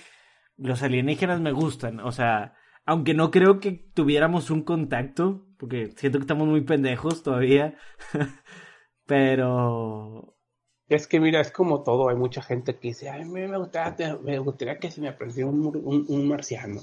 los 0.57 0.83
alienígenas 0.83 1.41
me 1.41 1.53
gustan. 1.53 2.01
O 2.01 2.13
sea, 2.13 2.55
aunque 2.85 3.15
no 3.15 3.31
creo 3.31 3.61
que 3.61 3.73
tuviéramos 3.95 4.51
un 4.51 4.63
contacto, 4.63 5.48
porque 5.59 5.93
siento 5.97 6.19
que 6.19 6.23
estamos 6.23 6.49
muy 6.49 6.63
pendejos 6.63 7.23
todavía, 7.23 7.77
pero... 9.07 10.35
Es 10.89 11.07
que 11.07 11.21
mira, 11.21 11.43
es 11.43 11.51
como 11.51 11.83
todo, 11.83 12.09
hay 12.09 12.17
mucha 12.17 12.41
gente 12.41 12.75
que 12.77 12.89
dice, 12.89 13.11
ay, 13.11 13.27
me, 13.27 13.47
me, 13.47 13.59
gustaría, 13.59 14.17
me 14.17 14.39
gustaría 14.39 14.79
que 14.79 14.91
se 14.91 15.03
me 15.03 15.09
apareciera 15.09 15.51
un, 15.51 16.07
un, 16.09 16.29
marciano. 16.29 16.81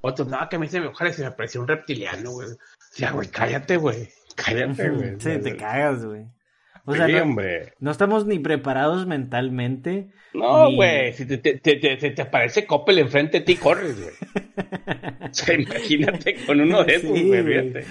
Otros, 0.00 0.28
no, 0.28 0.38
que 0.48 0.54
a 0.54 0.58
mí 0.60 0.68
se 0.68 0.80
me 0.80 0.86
ojalá 0.86 1.12
se 1.12 1.22
me 1.22 1.28
apareciera 1.28 1.62
un 1.62 1.68
reptiliano, 1.68 2.30
güey. 2.30 2.50
Ya, 2.96 3.10
güey, 3.10 3.28
cállate, 3.28 3.76
güey. 3.76 4.08
Cállate, 4.36 4.90
güey. 4.90 5.18
Sí, 5.18 5.38
te 5.40 5.56
cagas, 5.56 6.04
güey. 6.04 6.26
O 6.88 6.94
sea, 6.94 7.06
no, 7.06 7.22
hombre. 7.22 7.74
no 7.80 7.90
estamos 7.90 8.26
ni 8.26 8.38
preparados 8.38 9.06
mentalmente. 9.06 10.08
No, 10.32 10.72
güey. 10.72 11.12
Si 11.12 11.26
te, 11.26 11.36
te, 11.36 11.58
te, 11.58 11.76
te, 11.76 12.22
aparece 12.22 12.66
Coppel 12.66 12.98
enfrente 12.98 13.40
de 13.40 13.44
ti, 13.44 13.56
corres, 13.56 14.00
güey. 14.00 14.14
o 15.30 15.34
sea, 15.34 15.54
imagínate 15.54 16.36
con 16.46 16.60
uno 16.60 16.84
de 16.84 16.94
esos, 16.94 17.10
güey. 17.10 17.44
Fíjate. 17.44 17.84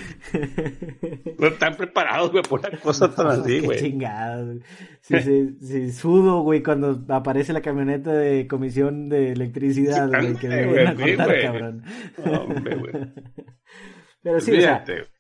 No 1.38 1.48
están 1.48 1.76
preparados, 1.76 2.32
güey, 2.32 2.44
por 2.44 2.60
una 2.60 2.72
cosa 2.80 3.10
tan 3.16 3.28
así, 3.28 3.60
güey. 3.60 3.80
Chingados. 3.80 4.62
Si, 5.02 5.20
si, 5.20 5.58
si, 5.62 5.92
sudo, 5.92 6.42
güey, 6.42 6.64
cuando 6.64 7.06
aparece 7.10 7.54
la 7.54 7.62
camioneta 7.62 8.14
de 8.14 8.48
comisión 8.48 9.10
de 9.10 9.32
electricidad, 9.34 10.10
güey, 10.10 10.36
que 10.36 10.48
me 10.48 10.88
a 10.88 10.96
contar, 10.96 11.42
cabrón. 11.42 11.84
No, 12.26 12.42
hombre, 12.42 12.76
güey. 12.76 12.94
Pero 14.24 14.40
sí, 14.40 14.52
Fíjate. 14.54 14.94
o 14.94 14.96
sea 15.06 15.17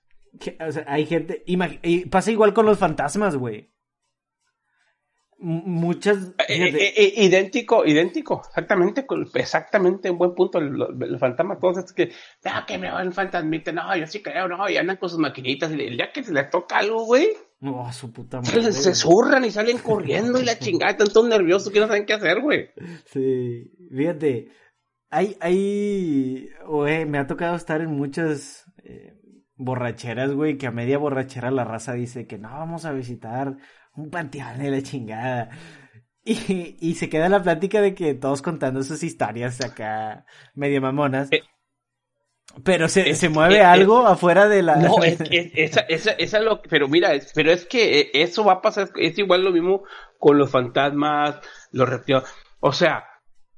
o 0.59 0.71
sea, 0.71 0.85
hay 0.87 1.05
gente. 1.05 1.43
Pasa 2.09 2.31
igual 2.31 2.53
con 2.53 2.65
los 2.65 2.77
fantasmas, 2.77 3.35
güey. 3.35 3.69
muchas... 5.39 6.33
Eh, 6.47 6.69
eh, 6.69 6.93
eh, 6.95 7.13
idéntico, 7.17 7.85
idéntico, 7.85 8.41
exactamente, 8.47 9.05
exactamente, 9.35 10.09
un 10.09 10.17
buen 10.17 10.33
punto, 10.33 10.57
el, 10.57 11.19
fantasma, 11.19 11.59
todos 11.59 11.77
es 11.77 11.93
que, 11.93 12.11
no, 12.43 12.65
que 12.65 12.77
me 12.77 12.89
va 12.89 13.01
el 13.01 13.13
fantasmita, 13.13 13.71
no, 13.71 13.95
yo 13.95 14.07
sí 14.07 14.21
creo, 14.21 14.47
no, 14.47 14.67
y 14.69 14.77
andan 14.77 14.97
con 14.97 15.09
sus 15.09 15.19
maquinitas, 15.19 15.71
y 15.71 15.81
el 15.81 15.97
día 15.97 16.11
que 16.11 16.23
se 16.23 16.33
les 16.33 16.49
toca 16.49 16.79
algo, 16.79 17.05
güey, 17.05 17.29
no, 17.59 17.91
su 17.91 18.11
puta 18.11 18.39
madre. 18.39 18.71
Se, 18.71 18.93
zurran 18.93 19.43
y 19.43 19.51
salen 19.51 19.79
corriendo 19.79 20.39
y 20.39 20.45
la 20.45 20.59
chingada, 20.59 20.91
están 20.91 21.07
todos 21.07 21.27
nerviosos 21.27 21.71
que 21.71 21.79
no 21.79 21.87
saben 21.87 22.05
qué 22.05 22.13
hacer, 22.13 22.39
güey. 22.41 22.69
Sí, 23.05 23.71
fíjate, 23.91 24.49
hay, 25.09 25.37
hay, 25.39 26.49
güey, 26.67 27.05
me 27.05 27.17
ha 27.17 27.25
tocado 27.25 27.55
estar 27.55 27.81
en 27.81 27.91
muchas 27.91 28.66
borracheras, 29.57 30.31
güey, 30.31 30.57
que 30.57 30.67
a 30.67 30.71
media 30.71 30.97
borrachera 30.97 31.51
la 31.51 31.65
raza 31.65 31.93
dice 31.93 32.27
que 32.27 32.37
no, 32.37 32.49
vamos 32.49 32.85
a 32.85 32.91
visitar 32.93 33.57
un 33.95 34.09
panteón 34.09 34.59
de 34.59 34.71
la 34.71 34.81
chingada. 34.81 35.49
Y, 36.23 36.77
y 36.81 36.95
se 36.95 37.09
queda 37.09 37.29
la 37.29 37.41
plática 37.41 37.81
de 37.81 37.95
que 37.95 38.13
todos 38.13 38.41
contando 38.41 38.83
sus 38.83 39.01
historias 39.01 39.63
acá, 39.63 40.25
medio 40.55 40.81
mamonas. 40.81 41.29
Eh, 41.31 41.41
pero 42.63 42.89
se, 42.89 43.13
se 43.15 43.29
mueve 43.29 43.61
algo 43.61 44.05
afuera 44.05 44.47
de 44.47 44.61
la. 44.61 44.75
No, 44.77 45.03
es, 45.03 45.19
esa, 45.29 45.81
esa, 45.81 46.11
esa 46.11 46.39
lo 46.39 46.61
pero 46.61 46.87
mira, 46.87 47.11
pero 47.33 47.51
es 47.51 47.65
que 47.65 47.99
eh, 47.99 48.09
eso 48.13 48.43
va 48.43 48.53
a 48.53 48.61
pasar, 48.61 48.89
es 48.95 49.17
igual 49.17 49.43
lo 49.43 49.51
mismo 49.51 49.83
con 50.17 50.37
los 50.37 50.49
fantasmas, 50.49 51.39
los 51.71 51.87
reptiles. 51.87 52.23
O 52.59 52.73
sea, 52.73 53.05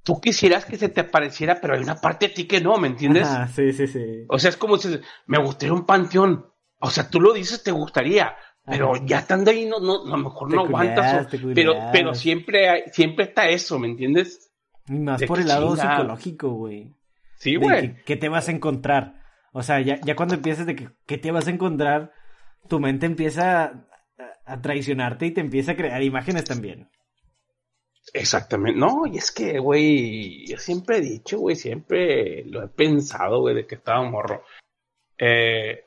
tú 0.09 0.19
quisieras 0.19 0.65
que 0.65 0.75
se 0.75 0.89
te 0.89 1.01
apareciera, 1.01 1.61
pero 1.61 1.75
hay 1.75 1.83
una 1.83 2.01
parte 2.01 2.29
de 2.29 2.33
ti 2.33 2.47
que 2.47 2.61
no, 2.61 2.77
¿me 2.77 2.87
entiendes? 2.87 3.27
Ah, 3.27 3.47
sí, 3.47 3.71
sí, 3.73 3.85
sí. 3.85 4.25
O 4.27 4.39
sea, 4.39 4.49
es 4.49 4.57
como 4.57 4.77
si 4.77 4.99
me 5.27 5.37
gustaría 5.37 5.71
un 5.71 5.85
panteón. 5.85 6.47
O 6.79 6.89
sea, 6.89 7.11
tú 7.11 7.21
lo 7.21 7.31
dices, 7.31 7.61
te 7.61 7.69
gustaría, 7.69 8.35
pero 8.65 8.93
ya 9.05 9.19
estando 9.19 9.51
ahí, 9.51 9.67
no, 9.67 9.79
no, 9.79 10.03
a 10.07 10.17
lo 10.17 10.17
mejor 10.17 10.51
no 10.51 10.61
aguantas. 10.61 11.27
pero, 11.53 11.75
pero 11.91 12.15
siempre, 12.15 12.69
hay, 12.69 12.81
siempre 12.91 13.25
está 13.25 13.49
eso, 13.49 13.77
¿me 13.77 13.87
entiendes? 13.87 14.51
Y 14.87 14.93
más 14.93 15.21
por 15.21 15.41
el 15.41 15.47
lado 15.47 15.75
psicológico, 15.75 16.49
güey. 16.53 16.95
Sí, 17.35 17.55
güey. 17.55 18.01
¿Qué 18.03 18.15
te 18.15 18.29
vas 18.29 18.47
a 18.47 18.51
encontrar? 18.51 19.21
O 19.51 19.61
sea, 19.61 19.79
ya, 19.79 20.01
ya 20.01 20.15
cuando 20.15 20.33
empiezas 20.33 20.65
de 20.65 20.75
que 20.75 20.89
¿qué 21.05 21.19
te 21.19 21.29
vas 21.29 21.45
a 21.45 21.51
encontrar, 21.51 22.13
tu 22.67 22.79
mente 22.79 23.05
empieza 23.05 23.63
a, 23.63 23.73
a 24.45 24.59
traicionarte 24.59 25.27
y 25.27 25.31
te 25.31 25.41
empieza 25.41 25.73
a 25.73 25.75
crear 25.75 26.01
imágenes 26.01 26.45
también. 26.45 26.89
Exactamente. 28.13 28.79
No, 28.79 29.05
y 29.05 29.17
es 29.17 29.31
que, 29.31 29.59
güey, 29.59 30.45
yo 30.47 30.57
siempre 30.57 30.97
he 30.97 31.01
dicho, 31.01 31.39
güey, 31.39 31.55
siempre 31.55 32.43
lo 32.45 32.63
he 32.63 32.67
pensado, 32.67 33.41
güey, 33.41 33.55
de 33.55 33.67
que 33.67 33.75
estaba 33.75 34.01
morro. 34.03 34.43
Eh, 35.17 35.85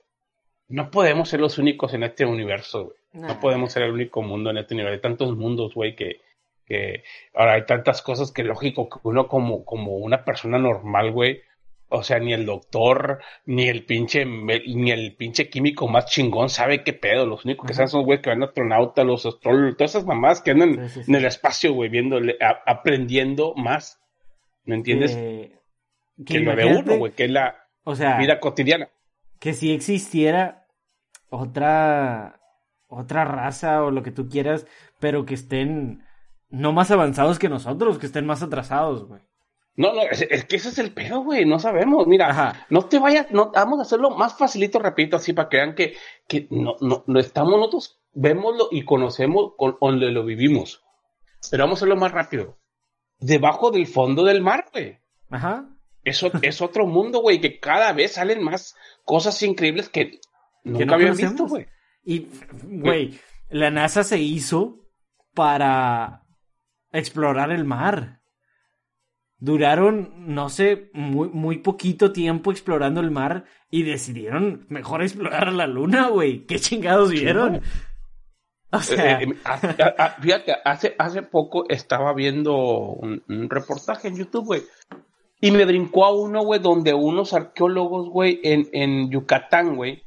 no 0.69 0.91
podemos 0.91 1.29
ser 1.29 1.41
los 1.41 1.59
únicos 1.59 1.95
en 1.95 2.05
este 2.05 2.25
universo, 2.25 2.85
güey. 2.85 2.97
No 3.13 3.41
podemos 3.41 3.73
ser 3.73 3.83
el 3.83 3.93
único 3.93 4.23
mundo 4.23 4.51
en 4.51 4.59
este 4.59 4.75
universo. 4.75 4.95
Hay 4.95 5.01
tantos 5.03 5.37
mundos, 5.37 5.75
güey, 5.75 5.95
que, 5.95 6.21
que 6.65 7.05
ahora 7.35 7.55
hay 7.55 7.67
tantas 7.67 8.01
cosas 8.01 8.33
que 8.33 8.43
lógico 8.43 8.89
que 8.89 8.99
uno 9.03 9.29
como, 9.29 9.65
como 9.65 9.97
una 9.97 10.25
persona 10.25 10.59
normal, 10.59 11.13
güey, 11.13 11.43
o 11.93 12.03
sea, 12.03 12.19
ni 12.19 12.33
el 12.33 12.47
doctor, 12.47 13.21
ni 13.45 13.69
el 13.69 13.85
pinche, 13.85 14.25
ni 14.25 14.91
el 14.91 15.15
pinche 15.15 15.51
químico 15.51 15.87
más 15.89 16.07
chingón 16.07 16.49
sabe 16.49 16.83
qué 16.83 16.95
pedo. 16.95 17.27
Los 17.27 17.45
únicos 17.45 17.67
que 17.67 17.75
saben 17.75 17.89
son 17.89 18.05
güey 18.05 18.23
que 18.23 18.31
van 18.31 18.43
astronautas, 18.43 19.05
los 19.05 19.27
astrólogos, 19.27 19.77
todas 19.77 19.91
esas 19.93 20.07
mamás 20.07 20.41
que 20.41 20.53
andan 20.53 20.91
en 21.07 21.15
el 21.15 21.25
espacio, 21.25 21.75
güey, 21.75 21.91
viéndole, 21.91 22.39
aprendiendo 22.67 23.55
más. 23.55 24.01
¿Me 24.65 24.75
entiendes? 24.75 25.17
que 26.25 26.41
lo 26.41 26.57
de 26.57 26.65
uno, 26.65 26.99
güey, 26.99 27.13
que 27.13 27.25
es 27.25 27.31
la 27.31 27.69
vida 28.19 28.41
cotidiana. 28.41 28.89
Que 29.39 29.53
si 29.53 29.73
existiera 29.73 30.67
otra, 31.29 32.41
otra 32.89 33.25
raza 33.25 33.83
o 33.83 33.91
lo 33.91 34.03
que 34.03 34.13
tú 34.13 34.29
quieras, 34.29 34.67
pero 34.99 35.27
que 35.27 35.35
estén 35.35 36.05
no 36.49 36.73
más 36.73 36.91
avanzados 36.91 37.39
que 37.39 37.49
nosotros, 37.49 37.99
que 37.99 38.07
estén 38.07 38.25
más 38.27 38.43
atrasados, 38.43 39.07
güey. 39.07 39.21
No, 39.75 39.95
no, 39.95 40.03
es, 40.03 40.45
que 40.45 40.57
ese 40.57 40.69
es 40.69 40.79
el 40.79 40.93
pedo, 40.93 41.23
güey, 41.23 41.47
no 41.47 41.59
sabemos. 41.59 42.07
Mira, 42.07 42.67
no 42.69 42.85
te 42.87 42.99
vayas, 42.99 43.31
no, 43.31 43.51
vamos 43.53 43.79
a 43.79 43.83
hacerlo 43.83 44.11
más 44.11 44.37
facilito, 44.37 44.79
repito, 44.79 45.17
así 45.17 45.33
para 45.33 45.49
que 45.49 45.57
vean 45.57 45.75
que, 45.75 45.95
que 46.29 46.47
no, 46.51 46.77
no, 46.81 47.05
no 47.07 47.19
estamos 47.19 47.59
nosotros, 47.59 48.01
vémoslo 48.13 48.69
y 48.71 48.85
conocemos 48.85 49.53
con, 49.57 49.79
donde 49.81 50.11
lo 50.11 50.25
vivimos. 50.25 50.85
Pero 51.51 51.65
vamos 51.65 51.79
a 51.79 51.81
hacerlo 51.81 51.97
más 51.97 52.13
rápido. 52.13 52.59
Debajo 53.19 53.71
del 53.71 53.87
fondo 53.87 54.25
del 54.25 54.43
mar, 54.43 54.67
güey. 54.73 54.99
Ajá. 55.31 55.69
Eso 56.05 56.31
es 56.43 56.61
otro 56.61 56.87
mundo, 56.87 57.21
güey, 57.21 57.41
que 57.41 57.59
cada 57.61 57.93
vez 57.93 58.13
salen 58.13 58.43
más 58.43 58.77
cosas 59.05 59.41
increíbles 59.43 59.89
que 59.89 60.21
Nunca 60.65 60.95
había 60.95 61.13
visto, 61.13 61.47
güey. 61.47 61.67
Y, 62.05 62.29
güey, 62.63 63.19
la 63.49 63.71
NASA 63.71 64.05
se 64.05 64.19
hizo 64.19 64.89
para 65.35 66.25
explorar 66.93 67.51
el 67.51 67.65
mar. 67.65 68.22
Duraron, 69.43 70.13
no 70.33 70.49
sé, 70.49 70.89
muy, 70.93 71.29
muy 71.29 71.59
poquito 71.59 72.13
tiempo 72.13 72.53
explorando 72.53 73.01
el 73.01 73.11
mar 73.11 73.45
y 73.71 73.83
decidieron 73.83 74.67
mejor 74.69 75.03
explorar 75.03 75.53
la 75.53 75.67
luna, 75.67 76.11
güey. 76.11 76.47
¿Qué 76.47 76.61
chingados 76.61 77.11
vieron? 77.11 77.61
O 78.71 78.79
sea... 78.79 79.21
Eh, 79.21 79.27
eh, 79.27 80.09
fíjate, 80.21 80.55
hace, 80.65 80.95
hace 80.97 81.23
poco 81.23 81.65
estaba 81.69 82.15
viendo 82.15 82.55
un, 82.55 83.25
un 83.29 83.51
reportaje 83.51 84.07
en 84.07 84.17
YouTube, 84.17 84.47
güey. 84.47 84.63
Y 85.41 85.51
me 85.51 85.65
brincó 85.65 86.05
a 86.05 86.15
uno, 86.15 86.45
güey, 86.45 86.61
donde 86.61 86.95
unos 86.95 87.35
arqueólogos, 87.35 88.11
güey, 88.11 88.39
en, 88.45 88.69
en 88.73 89.11
Yucatán, 89.11 89.75
güey, 89.75 90.05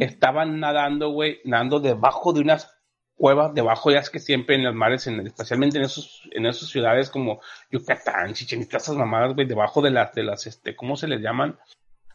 estaban 0.00 0.58
nadando, 0.58 1.10
güey, 1.10 1.38
nadando 1.44 1.78
debajo 1.78 2.32
de 2.32 2.40
unas 2.40 2.68
cuevas, 3.16 3.54
debajo 3.54 3.90
ya 3.90 4.00
es 4.00 4.10
que 4.10 4.18
siempre 4.18 4.56
en 4.56 4.64
los 4.64 4.74
mares, 4.74 5.06
en, 5.06 5.24
especialmente 5.26 5.78
en 5.78 5.84
esos, 5.84 6.28
en 6.32 6.46
esas 6.46 6.68
ciudades 6.68 7.10
como 7.10 7.40
Yucatán, 7.70 8.34
Chichen 8.34 8.62
Itza, 8.62 8.78
esas 8.78 8.96
mamadas, 8.96 9.34
güey, 9.34 9.46
debajo 9.46 9.80
de 9.80 9.90
las, 9.90 10.12
de 10.12 10.22
las, 10.24 10.46
este, 10.46 10.74
¿cómo 10.74 10.96
se 10.96 11.08
les 11.08 11.20
llaman? 11.20 11.58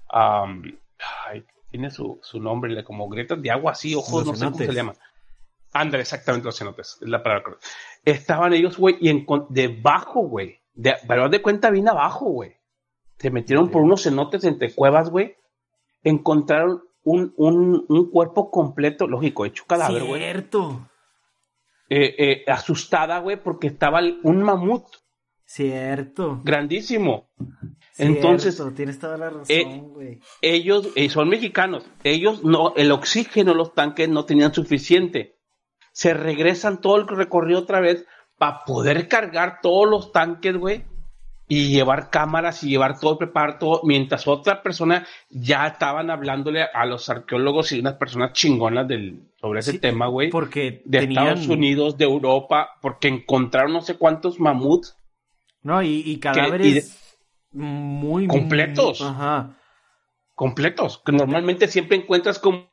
ay, 0.09 1.45
tiene 1.69 1.91
su, 1.91 2.19
su 2.23 2.39
nombre, 2.39 2.83
como 2.83 3.09
gretas 3.09 3.41
de 3.41 3.51
agua 3.51 3.73
así, 3.73 3.93
ojos, 3.93 4.25
no 4.25 4.35
sé 4.35 4.45
cómo 4.45 4.57
se 4.57 4.73
llaman. 4.73 4.95
André, 5.73 5.99
exactamente 6.01 6.45
los 6.45 6.57
cenotes, 6.57 6.97
es 7.01 7.09
la 7.09 7.21
palabra 7.21 7.57
Estaban 8.05 8.53
ellos, 8.53 8.77
güey, 8.77 8.97
y 9.01 9.09
en, 9.09 9.25
debajo, 9.49 10.21
güey, 10.21 10.61
de, 10.73 10.95
pero 11.07 11.29
de 11.29 11.41
cuenta 11.41 11.69
bien 11.69 11.89
abajo, 11.89 12.25
güey. 12.25 12.55
Se 13.17 13.31
metieron 13.31 13.69
por 13.69 13.81
unos 13.81 14.03
cenotes 14.03 14.43
entre 14.43 14.73
cuevas, 14.73 15.09
güey. 15.09 15.35
Encontraron 16.03 16.83
un, 17.07 17.33
un, 17.37 17.85
un 17.87 18.11
cuerpo 18.11 18.51
completo, 18.51 19.07
lógico, 19.07 19.45
hecho 19.45 19.63
cadáver, 19.65 20.03
güey. 20.03 20.21
Cierto. 20.21 20.89
Eh, 21.89 22.15
eh, 22.17 22.43
asustada, 22.47 23.19
güey, 23.19 23.41
porque 23.41 23.67
estaba 23.67 24.01
un 24.23 24.43
mamut. 24.43 24.83
Cierto. 25.45 26.41
Grandísimo. 26.43 27.29
Entonces. 27.97 28.61
Tienes 28.75 28.99
toda 28.99 29.17
la 29.17 29.29
razón, 29.29 29.47
eh, 29.49 30.19
ellos 30.41 30.89
son 31.09 31.29
mexicanos. 31.29 31.89
Ellos 32.03 32.43
no, 32.43 32.73
el 32.75 32.91
oxígeno, 32.91 33.53
los 33.53 33.73
tanques 33.73 34.09
no 34.09 34.25
tenían 34.25 34.53
suficiente. 34.53 35.37
Se 35.93 36.13
regresan 36.13 36.81
todo 36.81 36.97
el 36.97 37.07
recorrido 37.07 37.59
otra 37.59 37.79
vez 37.79 38.05
para 38.37 38.65
poder 38.65 39.07
cargar 39.07 39.59
todos 39.61 39.89
los 39.89 40.11
tanques, 40.11 40.57
güey 40.57 40.83
y 41.47 41.69
llevar 41.69 42.09
cámaras 42.09 42.63
y 42.63 42.69
llevar 42.69 42.99
todo, 42.99 43.17
preparar 43.17 43.57
todo, 43.57 43.81
mientras 43.83 44.27
otra 44.27 44.61
persona 44.61 45.07
ya 45.29 45.67
estaban 45.67 46.09
hablándole 46.09 46.63
a 46.63 46.85
los 46.85 47.09
arqueólogos 47.09 47.71
y 47.71 47.79
unas 47.79 47.95
personas 47.95 48.33
chingonas 48.33 48.87
del, 48.87 49.29
sobre 49.39 49.61
ese 49.61 49.79
tema, 49.79 50.07
güey. 50.07 50.29
Porque 50.29 50.81
de 50.85 50.99
Estados 50.99 51.47
Unidos, 51.47 51.97
de 51.97 52.05
Europa, 52.05 52.71
porque 52.81 53.07
encontraron 53.07 53.71
no 53.71 53.81
sé 53.81 53.97
cuántos 53.97 54.39
mamuts. 54.39 54.97
No, 55.63 55.81
y, 55.81 56.17
cadáveres 56.19 57.17
muy 57.51 58.27
completos. 58.27 59.01
ajá. 59.01 59.57
Completos, 60.35 61.01
que 61.03 61.11
normalmente 61.13 61.67
siempre 61.67 61.97
encuentras 61.97 62.37
como 62.37 62.67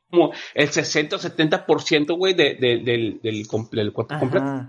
el 0.53 0.69
60 0.69 1.15
o 1.15 1.19
70% 1.19 2.15
güey, 2.15 2.35
de, 2.35 2.53
de, 2.53 2.77
del, 2.77 3.19
del, 3.23 3.47
cuerpo 3.91 4.19
completo. 4.19 4.67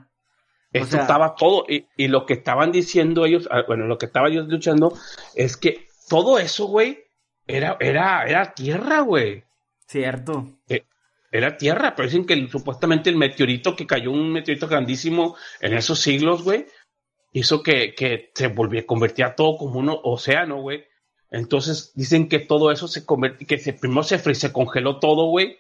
Esto 0.77 0.99
estaba 0.99 1.35
todo, 1.35 1.65
y, 1.69 2.09
lo 2.09 2.27
que 2.27 2.35
estaban 2.35 2.73
diciendo 2.73 3.25
ellos, 3.25 3.49
ah, 3.51 3.63
bueno, 3.67 3.87
lo 3.87 3.99
que 3.99 4.07
estaban 4.07 4.33
ellos 4.33 4.49
luchando 4.49 4.93
es 5.35 5.57
que 5.57 5.89
todo 6.09 6.39
eso, 6.39 6.67
güey, 6.67 7.05
era, 7.47 7.77
era, 7.81 8.25
era 8.27 8.55
tierra, 8.55 9.01
güey. 9.01 9.45
Cierto. 9.87 10.47
Eh, 10.69 10.85
era 11.31 11.57
tierra, 11.57 11.95
pero 11.95 12.09
dicen 12.09 12.27
que 12.27 12.49
supuestamente 12.49 13.11
el 13.11 13.17
meteorito 13.17 13.77
que 13.77 13.87
cayó, 13.87 14.11
un 14.11 14.33
meteorito 14.33 14.69
grandísimo 14.69 15.37
en 15.61 15.75
esos 15.75 16.01
siglos, 16.01 16.43
güey, 16.43 16.67
hizo 17.33 17.63
que, 17.63 17.95
que 17.95 18.31
se 18.35 18.49
volvía, 18.49 18.87
convertía 18.87 19.35
todo 19.35 19.57
como 19.57 19.79
un 19.79 19.95
océano, 20.03 20.61
güey. 20.61 20.85
Entonces 21.31 21.93
dicen 21.95 22.29
que 22.29 22.39
todo 22.39 22.71
eso 22.71 22.89
se 22.89 23.05
convirtió, 23.05 23.47
que 23.47 23.59
se, 23.59 23.73
primero 23.73 24.03
se, 24.03 24.19
se 24.35 24.53
congeló 24.53 24.99
todo, 24.99 25.27
güey, 25.27 25.59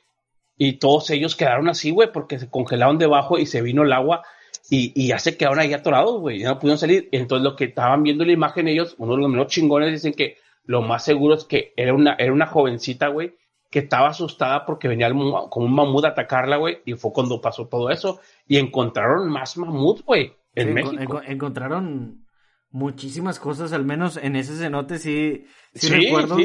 y 0.56 0.74
todos 0.74 1.10
ellos 1.10 1.36
quedaron 1.36 1.68
así, 1.68 1.90
güey, 1.90 2.10
porque 2.12 2.38
se 2.38 2.48
congelaron 2.48 2.98
debajo 2.98 3.38
y 3.38 3.46
se 3.46 3.60
vino 3.62 3.82
el 3.82 3.92
agua 3.92 4.22
y, 4.68 4.92
y 4.94 5.08
ya 5.08 5.18
se 5.18 5.36
quedaron 5.36 5.60
ahí 5.60 5.72
atorados, 5.72 6.20
güey, 6.20 6.40
ya 6.40 6.48
no 6.48 6.58
pudieron 6.58 6.78
salir. 6.78 7.08
Entonces, 7.12 7.44
lo 7.44 7.56
que 7.56 7.64
estaban 7.64 8.02
viendo 8.02 8.24
la 8.24 8.32
imagen 8.32 8.68
ellos, 8.68 8.94
uno 8.98 9.14
de 9.14 9.22
los 9.22 9.30
menos 9.30 9.46
chingones, 9.48 9.92
dicen 9.92 10.12
que 10.12 10.36
lo 10.64 10.82
más 10.82 11.04
seguro 11.04 11.34
es 11.34 11.44
que 11.44 11.72
era 11.76 11.94
una, 11.94 12.14
era 12.18 12.32
una 12.32 12.46
jovencita, 12.46 13.08
güey, 13.08 13.34
que 13.70 13.80
estaba 13.80 14.08
asustada 14.08 14.64
porque 14.66 14.88
venía 14.88 15.10
como 15.10 15.66
un 15.66 15.74
mamut 15.74 16.04
a 16.04 16.08
atacarla, 16.08 16.56
güey, 16.56 16.78
y 16.84 16.94
fue 16.94 17.12
cuando 17.12 17.40
pasó 17.40 17.66
todo 17.66 17.90
eso. 17.90 18.20
Y 18.46 18.58
encontraron 18.58 19.30
más 19.30 19.56
mamuts, 19.56 20.02
güey, 20.04 20.32
en 20.54 20.74
México. 20.74 21.20
encontraron 21.24 22.26
muchísimas 22.70 23.38
cosas, 23.38 23.72
al 23.72 23.84
menos 23.84 24.16
en 24.16 24.36
ese 24.36 24.56
cenote 24.56 24.98
sí, 24.98 25.46
sí, 25.74 25.88
recuerdo. 25.88 26.36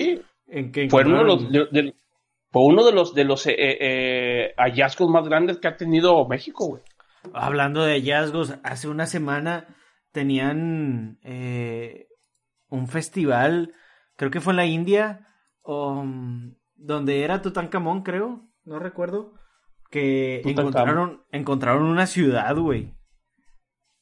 En 0.47 0.71
que 0.71 0.89
fue 0.89 1.03
uno 1.05 1.19
de 1.19 1.23
los, 1.23 1.93
fue 2.51 2.63
uno 2.63 2.85
de 2.85 2.91
los, 2.91 3.13
de 3.13 3.23
los 3.23 3.47
eh, 3.47 3.55
eh, 3.57 4.53
hallazgos 4.57 5.09
más 5.09 5.25
grandes 5.25 5.57
que 5.57 5.69
ha 5.69 5.77
tenido 5.77 6.27
México, 6.27 6.67
güey. 6.67 6.83
Hablando 7.33 7.83
de 7.83 7.93
hallazgos, 7.93 8.55
hace 8.63 8.87
una 8.87 9.05
semana 9.05 9.67
tenían 10.11 11.19
eh, 11.23 12.07
un 12.69 12.87
festival, 12.87 13.73
creo 14.15 14.31
que 14.31 14.41
fue 14.41 14.53
en 14.53 14.57
la 14.57 14.65
India, 14.65 15.27
um, 15.63 16.55
donde 16.75 17.23
era 17.23 17.41
Tutankamón, 17.41 18.03
creo, 18.03 18.47
no 18.63 18.79
recuerdo, 18.79 19.33
que 19.89 20.41
encontraron, 20.45 21.23
encontraron 21.31 21.83
una 21.83 22.07
ciudad, 22.07 22.55
güey. 22.57 22.95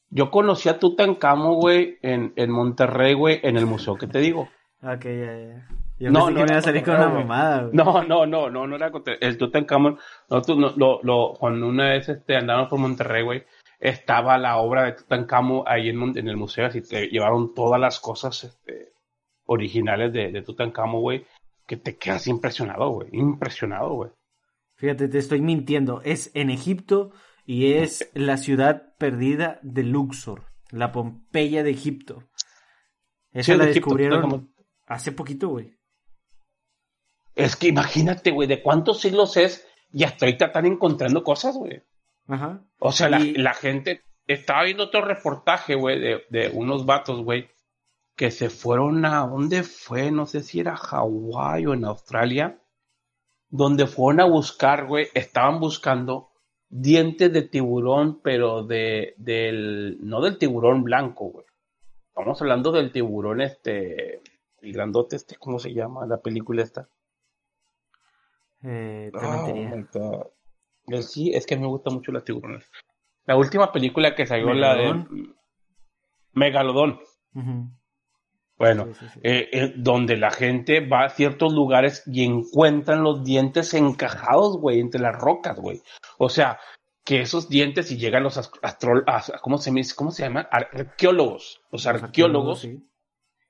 Yo 0.10 0.32
conocí 0.32 0.70
a 0.70 0.80
Tutankamón, 0.80 1.56
güey, 1.56 1.98
en, 2.02 2.34
en 2.36 2.52
Monterrey, 2.52 3.14
güey, 3.14 3.40
en 3.44 3.58
el 3.58 3.66
museo 3.66 3.96
que 3.96 4.08
te 4.08 4.20
digo. 4.20 4.50
Ok, 4.82 5.04
ya, 5.04 5.38
ya. 5.38 5.68
Yo 6.00 6.12
no, 6.12 6.30
no 6.30 6.46
que 6.46 6.52
iba 6.52 6.58
a 6.60 6.62
salir 6.62 6.84
con 6.84 6.96
una 6.96 7.10
mamada, 7.10 7.63
güey. 7.63 7.76
No, 7.76 8.04
no, 8.04 8.26
no, 8.26 8.50
no, 8.50 8.65
no 8.65 8.76
era 8.76 8.89
contra 8.89 9.15
el 9.20 9.38
Tutankamón. 9.38 10.00
Nosotros, 10.30 10.58
no, 10.58 10.74
lo, 10.78 11.02
lo, 11.04 11.34
cuando 11.38 11.68
una 11.68 11.89
vez 11.89 12.08
este, 12.08 12.38
andamos 12.38 12.70
por 12.70 12.80
Monterrey, 12.80 13.24
güey, 13.24 13.44
estaba 13.80 14.38
la 14.38 14.58
obra 14.58 14.86
de 14.86 14.94
Tutankamón 14.94 15.63
ahí 15.68 15.89
en, 15.89 16.18
en 16.18 16.28
el 16.28 16.38
museo, 16.38 16.68
así 16.68 16.82
te 16.82 17.08
llevaron 17.08 17.54
todas 17.54 17.80
las 17.82 18.00
cosas 18.00 18.44
este, 18.46 18.94
originales 19.46 20.13
de, 20.13 20.32
de 20.32 20.42
Tutankamón, 20.42 21.02
güey, 21.02 21.26
que 21.65 21.76
te 21.76 21.98
quedas 21.98 22.28
impresionado, 22.28 22.89
güey, 22.92 23.10
impresionado, 23.12 23.94
güey. 23.94 24.12
Fíjate, 24.78 25.10
te 25.10 25.18
estoy 25.18 25.42
mintiendo, 25.42 26.02
es 26.06 26.32
en 26.34 26.50
Egipto 26.50 27.12
y 27.46 27.74
es 27.74 28.10
la 28.13 28.38
ciudad 28.38 28.94
perdida 28.98 29.60
de 29.62 29.84
Luxor, 29.84 30.44
la 30.72 30.94
Pompeya 30.94 31.63
de 31.63 31.72
Egipto. 31.72 32.24
Esa 33.34 33.58
la 33.58 33.65
descubrieron 33.65 34.50
hace 34.89 35.13
poquito, 35.13 35.47
güey. 35.47 35.78
Es 37.36 37.56
que 37.56 37.69
imagínate, 37.69 38.32
güey, 38.32 38.47
de 38.49 38.62
cuántos 38.62 38.99
siglos 38.99 39.38
es 39.38 39.65
y 39.93 40.04
hasta 40.04 40.25
ahorita 40.25 40.47
están 40.47 40.65
encontrando 40.65 41.23
cosas, 41.23 41.56
güey. 41.56 41.82
Ajá. 42.28 42.62
O 42.80 42.91
sea, 42.91 43.10
la, 43.10 43.54
gente 43.54 44.04
estaba 44.28 44.63
viendo 44.63 44.84
otro 44.84 45.02
reportaje, 45.02 45.75
güey, 45.75 45.99
de, 45.99 46.23
de, 46.30 46.49
unos 46.49 46.86
vatos, 46.86 47.23
güey, 47.23 47.49
que 48.15 48.30
se 48.30 48.49
fueron 48.49 49.06
a, 49.06 49.25
¿dónde 49.25 49.63
fue? 49.63 50.12
No 50.12 50.25
sé 50.25 50.41
si 50.41 50.60
era 50.60 50.75
Hawái 50.75 51.65
o 51.65 51.73
en 51.73 51.86
Australia, 51.86 52.60
donde 53.47 53.88
fueron 53.88 54.19
a 54.19 54.25
buscar, 54.25 54.86
güey, 54.86 55.08
estaban 55.13 55.60
buscando 55.60 56.32
dientes 56.67 57.32
de 57.32 57.43
tiburón, 57.43 58.21
pero 58.21 58.63
de, 58.63 59.13
del, 59.17 59.97
no 60.02 60.21
del 60.21 60.38
tiburón 60.38 60.84
blanco, 60.84 61.25
güey. 61.25 61.45
Estamos 62.10 62.41
hablando 62.41 62.71
del 62.71 62.91
tiburón, 62.91 63.41
este, 63.41 64.21
el 64.62 64.74
grandote, 64.74 65.15
este, 65.15 65.36
¿cómo 65.36 65.60
se 65.60 65.74
llama 65.74 66.06
la 66.06 66.22
película 66.22 66.63
esta? 66.63 66.89
Eh, 68.63 69.12
te 69.13 70.98
eh, 70.98 71.04
sí, 71.04 71.32
es 71.34 71.45
que 71.45 71.58
me 71.58 71.67
gusta 71.67 71.89
mucho 71.89 72.12
las 72.12 72.24
tiburones. 72.24 72.69
La 73.26 73.38
última 73.38 73.72
película 73.72 74.15
que 74.15 74.26
salió, 74.26 74.54
la 74.54 74.76
de 74.76 75.06
Megalodón. 76.34 77.00
Bueno, 78.58 78.89
eh, 79.24 79.48
eh, 79.54 79.74
donde 79.78 80.17
la 80.17 80.32
gente 80.32 80.86
va 80.86 81.06
a 81.06 81.10
ciertos 81.10 81.54
lugares 81.54 82.04
y 82.06 82.26
encuentran 82.26 83.04
los 83.04 83.24
dientes 83.24 83.74
encajados, 83.74 84.58
güey, 84.58 84.82
entre 84.82 85.00
las 85.00 85.15
rocas, 85.15 85.58
güey. 85.58 85.82
O 86.17 86.28
sea, 86.28 86.60
que 87.06 87.22
esos 87.22 87.48
dientes 87.48 87.89
y 87.91 87.98
llegan 87.98 88.24
los 88.24 88.38
astro 88.38 89.04
¿cómo 89.41 89.58
se, 89.60 89.72
¿cómo 89.95 90.12
se 90.12 90.24
llaman? 90.24 90.48
Arqueólogos, 90.52 91.62
los 91.72 91.88
arqueólogos, 91.88 92.67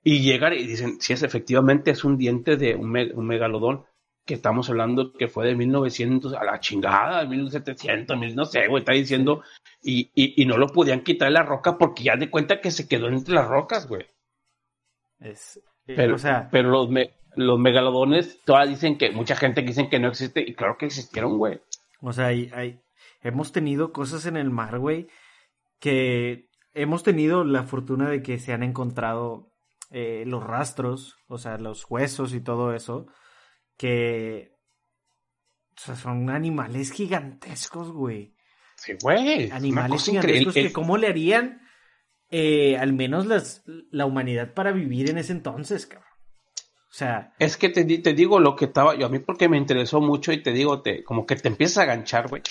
y 0.04 0.22
llegan 0.22 0.54
y 0.54 0.66
dicen, 0.66 1.00
si 1.02 1.14
es 1.14 1.24
efectivamente 1.24 1.92
es 1.92 2.04
un 2.04 2.18
diente 2.18 2.58
de 2.58 2.76
un 2.76 2.92
megalodón, 3.28 3.86
que 4.30 4.36
estamos 4.36 4.70
hablando 4.70 5.12
que 5.14 5.28
fue 5.28 5.48
de 5.48 5.56
1900 5.56 6.36
a 6.36 6.44
la 6.44 6.60
chingada, 6.60 7.22
de 7.22 7.28
1700, 7.30 8.36
no 8.36 8.46
sé, 8.46 8.68
güey, 8.68 8.82
está 8.82 8.94
diciendo, 8.94 9.42
y, 9.82 10.12
y, 10.14 10.46
no 10.46 10.56
lo 10.56 10.68
podían 10.68 11.02
quitar 11.02 11.30
de 11.30 11.34
la 11.34 11.42
roca 11.42 11.80
porque 11.80 12.04
ya 12.04 12.16
de 12.16 12.30
cuenta 12.30 12.62
que 12.62 12.70
se 12.70 12.88
quedó 12.88 13.08
entre 13.08 13.34
las 13.34 13.48
rocas, 13.48 13.88
güey. 13.88 14.06
Es, 15.20 15.58
eh, 15.88 15.94
pero, 15.96 16.14
o 16.14 16.18
sea, 16.20 16.48
pero 16.52 16.70
los, 16.70 16.90
los 17.36 17.60
megalodones, 17.60 18.40
todas 18.46 18.70
dicen 18.70 19.00
que, 19.00 19.10
mucha 19.10 19.36
gente 19.36 19.64
dicen 19.64 19.90
que 19.90 19.98
no 19.98 20.10
existe, 20.10 20.42
y 20.48 20.54
claro 20.54 20.78
que 20.78 20.86
existieron, 20.86 21.40
güey. 21.40 21.60
O 22.02 22.14
sea, 22.14 22.28
hay, 22.28 22.52
hay, 22.54 22.82
hemos 23.24 23.52
tenido 23.52 23.92
cosas 23.92 24.28
en 24.28 24.38
el 24.38 24.52
mar, 24.52 24.78
güey, 24.78 25.08
que 25.80 26.50
hemos 26.76 27.02
tenido 27.02 27.44
la 27.44 27.64
fortuna 27.64 28.12
de 28.12 28.22
que 28.22 28.38
se 28.38 28.54
han 28.54 28.62
encontrado 28.62 29.49
eh, 29.92 30.24
los 30.26 30.44
rastros, 30.44 31.18
o 31.28 31.38
sea, 31.38 31.58
los 31.58 31.86
huesos 31.90 32.34
y 32.34 32.42
todo 32.42 32.74
eso, 32.74 33.08
que 33.78 34.54
o 35.78 35.82
sea, 35.82 35.96
son 35.96 36.30
animales 36.30 36.92
gigantescos, 36.92 37.92
güey. 37.92 38.36
Sí, 38.76 38.94
güey. 39.02 39.50
Animales 39.52 40.06
gigantescos 40.06 40.54
que 40.54 40.74
cómo 40.74 40.98
le 40.98 41.08
harían 41.08 41.62
eh, 42.32 42.78
al 42.78 42.94
menos 42.94 43.26
las, 43.26 43.64
la 43.92 44.06
humanidad 44.06 44.54
para 44.54 44.72
vivir 44.72 45.10
en 45.10 45.18
ese 45.18 45.32
entonces, 45.32 45.88
cabrón. 45.88 46.08
O 46.90 46.94
sea. 46.94 47.34
Es 47.40 47.58
que 47.58 47.70
te, 47.70 47.86
te, 47.86 48.14
digo 48.14 48.40
lo 48.40 48.56
que 48.56 48.66
estaba 48.66 48.96
yo, 48.96 49.08
a 49.08 49.10
mí 49.10 49.20
porque 49.20 49.50
me 49.50 49.58
interesó 49.58 50.02
mucho 50.02 50.32
y 50.32 50.42
te 50.42 50.52
digo, 50.52 50.82
te, 50.82 51.04
como 51.04 51.26
que 51.26 51.36
te 51.36 51.48
empiezas 51.48 51.80
a 51.80 51.86
ganchar, 51.86 52.28
güey. 52.28 52.42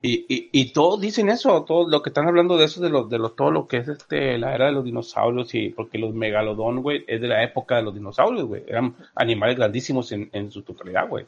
Y, 0.00 0.26
y, 0.28 0.48
y, 0.52 0.72
todos 0.72 1.00
dicen 1.00 1.28
eso, 1.28 1.64
todo 1.64 1.88
lo 1.88 2.02
que 2.02 2.10
están 2.10 2.28
hablando 2.28 2.56
de 2.56 2.66
eso, 2.66 2.80
de 2.80 2.88
lo, 2.88 3.04
de 3.04 3.18
lo, 3.18 3.32
todo 3.32 3.50
lo 3.50 3.66
que 3.66 3.78
es 3.78 3.88
este, 3.88 4.38
la 4.38 4.54
era 4.54 4.66
de 4.66 4.72
los 4.72 4.84
dinosaurios 4.84 5.52
y 5.54 5.70
porque 5.70 5.98
los 5.98 6.14
megalodón, 6.14 6.82
güey, 6.82 7.04
es 7.08 7.20
de 7.20 7.26
la 7.26 7.42
época 7.42 7.76
de 7.76 7.82
los 7.82 7.94
dinosaurios, 7.94 8.46
güey. 8.46 8.62
Eran 8.68 8.94
animales 9.16 9.56
grandísimos 9.56 10.12
en, 10.12 10.30
en 10.32 10.52
su 10.52 10.62
totalidad, 10.62 11.08
güey. 11.08 11.26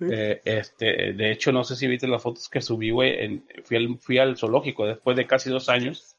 Eh, 0.00 0.40
este, 0.44 1.12
de 1.12 1.32
hecho, 1.32 1.52
no 1.52 1.64
sé 1.64 1.76
si 1.76 1.86
viste 1.86 2.08
las 2.08 2.22
fotos 2.22 2.48
que 2.48 2.60
subí, 2.60 2.90
güey, 2.90 3.42
fui 3.64 3.76
al, 3.76 3.98
fui 3.98 4.18
al 4.18 4.36
zoológico 4.36 4.86
después 4.86 5.16
de 5.16 5.26
casi 5.26 5.50
dos 5.50 5.68
años 5.68 6.16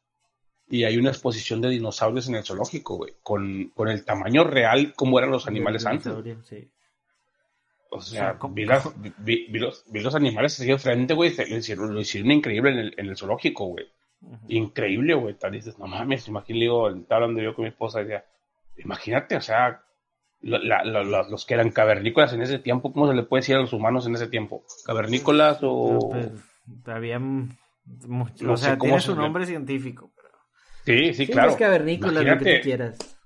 y 0.69 0.83
hay 0.83 0.97
una 0.97 1.09
exposición 1.09 1.61
de 1.61 1.69
dinosaurios 1.69 2.27
en 2.29 2.35
el 2.35 2.43
zoológico, 2.43 2.97
güey, 2.97 3.13
con, 3.23 3.71
con 3.75 3.89
el 3.89 4.05
tamaño 4.05 4.43
real 4.43 4.93
como 4.95 5.19
eran 5.19 5.31
los 5.31 5.47
animales 5.47 5.85
antes. 5.85 6.13
Sí. 6.43 6.67
O 7.93 7.99
sea, 7.99 8.37
vi, 8.51 8.63
los, 8.65 8.93
vi, 9.17 9.99
los, 9.99 10.15
animales 10.15 10.53
así 10.53 10.65
de 10.65 10.77
frente, 10.77 11.13
güey, 11.13 11.35
lo 11.35 11.57
hicieron, 11.57 11.93
lo 11.93 11.99
hicieron 11.99 12.31
increíble 12.31 12.71
en 12.71 12.79
el, 12.79 12.93
en 12.97 13.07
el 13.07 13.17
zoológico, 13.17 13.65
güey. 13.65 13.85
Increíble, 14.47 15.13
güey. 15.13 15.33
Tal 15.33 15.51
dices, 15.51 15.77
no 15.77 15.87
mames, 15.87 16.25
imagínate, 16.29 16.61
digo, 16.61 16.89
estaba 16.89 17.23
hablando 17.23 17.41
yo 17.41 17.53
con 17.53 17.63
mi 17.63 17.69
esposa, 17.69 17.99
decía, 17.99 18.23
imagínate, 18.77 19.35
o 19.35 19.41
sea, 19.41 19.83
los 20.41 21.45
que 21.45 21.53
eran 21.53 21.71
cavernícolas 21.71 22.31
en 22.31 22.43
ese 22.43 22.59
tiempo, 22.59 22.93
¿cómo 22.93 23.09
se 23.09 23.13
le 23.13 23.23
puede 23.23 23.41
decir 23.41 23.57
a 23.57 23.59
los 23.59 23.73
humanos 23.73 24.07
en 24.07 24.15
ese 24.15 24.27
tiempo? 24.27 24.63
¿Cavernícolas 24.85 25.59
o...? 25.61 26.11
Pues, 26.11 26.29
todavía, 26.85 27.19
o 27.19 28.57
sea, 28.57 28.77
tiene 28.77 29.01
su 29.01 29.15
nombre 29.15 29.45
científico. 29.45 30.13
Pero... 30.15 30.29
Sí, 30.85 31.13
sí, 31.13 31.27
claro. 31.27 31.51
Es 31.51 31.57
cavernícolas, 31.57 32.23
lo 32.23 32.37
que 32.37 32.57
tú 32.57 32.63
quieras. 32.63 33.17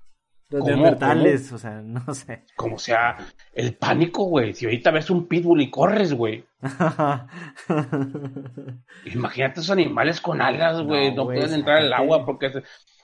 Los 0.48 0.64
neandertales, 0.64 1.52
o 1.52 1.58
sea, 1.58 1.82
no 1.82 2.02
sé. 2.14 2.44
Como 2.54 2.78
sea, 2.78 3.16
el 3.52 3.74
pánico, 3.74 4.24
güey. 4.24 4.54
Si 4.54 4.64
ahorita 4.64 4.90
ves 4.90 5.10
un 5.10 5.26
pitbull 5.26 5.62
y 5.62 5.70
corres, 5.70 6.14
güey. 6.14 6.44
Imagínate 9.06 9.60
esos 9.60 9.70
animales 9.70 10.20
con 10.20 10.40
alas, 10.40 10.82
güey. 10.82 11.14
No, 11.14 11.24
pueden 11.24 11.52
entrar 11.52 11.78
al 11.78 11.92
agua 11.92 12.24
porque 12.24 12.52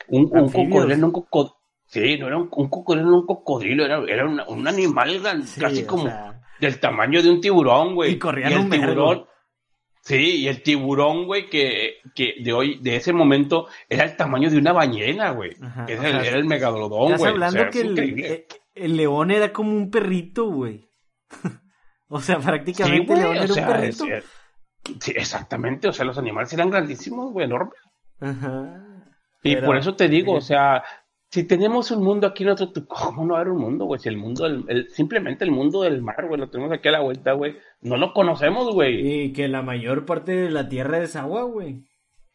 un, 0.09 0.31
un 0.33 0.51
cocodrilo, 0.51 0.97
no 0.97 1.07
un 1.07 1.13
cocodrilo. 1.13 1.57
Sí, 1.87 2.17
no 2.19 2.29
era 2.29 2.39
un, 2.39 2.49
cocodrilo, 2.49 3.11
no 3.11 3.19
un 3.19 3.27
cocodrilo, 3.27 3.85
era, 3.85 4.03
era 4.09 4.27
un 4.27 4.67
animal 4.67 5.21
casi 5.59 5.85
como 5.85 6.11
del 6.59 6.81
tamaño 6.81 7.23
de 7.23 7.31
un 7.31 7.41
tiburón, 7.41 7.95
güey. 7.95 8.13
Y 8.13 8.19
corrían 8.19 8.57
un 8.57 8.71
tiburón. 8.71 9.27
Sí, 10.03 10.41
y 10.41 10.49
el 10.49 10.65
tiburón, 10.65 11.27
güey, 11.27 11.49
que, 11.49 11.99
que 12.13 12.35
de 12.43 12.53
hoy, 12.53 12.81
de 12.83 12.97
ese 12.97 13.13
momento, 13.13 13.69
era 13.89 14.03
el 14.03 14.17
tamaño 14.17 14.51
de 14.51 14.59
una 14.59 14.73
bañera, 14.73 15.31
güey. 15.31 15.53
Era, 15.87 16.27
el 16.27 16.45
megalodón, 16.45 17.17
güey. 17.17 17.31
hablando 17.31 17.71
que 17.71 17.83
eh, 17.83 18.47
el, 18.75 18.97
león 18.97 19.31
era 19.31 19.53
como 19.53 19.71
un 19.71 19.91
perrito, 19.91 20.47
güey. 20.47 20.89
o 22.09 22.21
sea, 22.21 22.41
prácticamente 22.41 23.13
el 23.13 23.19
león 23.21 23.37
era 23.37 23.55
un 23.55 23.73
perrito. 23.73 24.05
sí, 25.01 25.13
exactamente. 25.15 25.87
O 25.87 25.93
sea, 25.93 26.05
los 26.05 26.19
animales 26.19 26.53
eran 26.53 26.71
grandísimos, 26.71 27.33
güey, 27.33 27.47
enormes. 27.47 27.79
Ajá. 28.21 28.93
Y 29.45 29.57
por 29.57 29.77
eso 29.77 29.95
te 29.95 30.09
digo, 30.09 30.35
o 30.35 30.41
sea, 30.41 30.83
si 31.33 31.45
tenemos 31.45 31.91
un 31.91 32.05
mundo 32.05 32.27
aquí 32.27 32.45
nosotros, 32.45 32.85
¿cómo 32.87 33.25
no 33.25 33.37
haber 33.37 33.49
un 33.49 33.63
mundo, 33.63 33.87
güey? 33.87 33.99
Si 33.99 34.07
el 34.11 34.19
mundo, 34.19 34.45
el, 34.45 34.91
simplemente 34.91 35.45
el 35.45 35.51
mundo 35.51 35.81
del 35.81 36.03
mar, 36.03 36.27
güey, 36.29 36.39
lo 36.39 36.51
tenemos 36.51 36.71
aquí 36.71 36.89
a 36.89 36.93
la 36.93 37.01
vuelta, 37.01 37.33
güey, 37.33 37.57
no 37.81 37.97
lo 37.97 38.13
conocemos, 38.13 38.71
güey. 38.71 39.25
Y 39.25 39.33
que 39.33 39.49
la 39.49 39.63
mayor 39.63 40.05
parte 40.05 40.33
de 40.33 40.51
la 40.51 40.69
tierra 40.69 40.99
es 40.99 41.17
agua, 41.17 41.45
güey. 41.45 41.87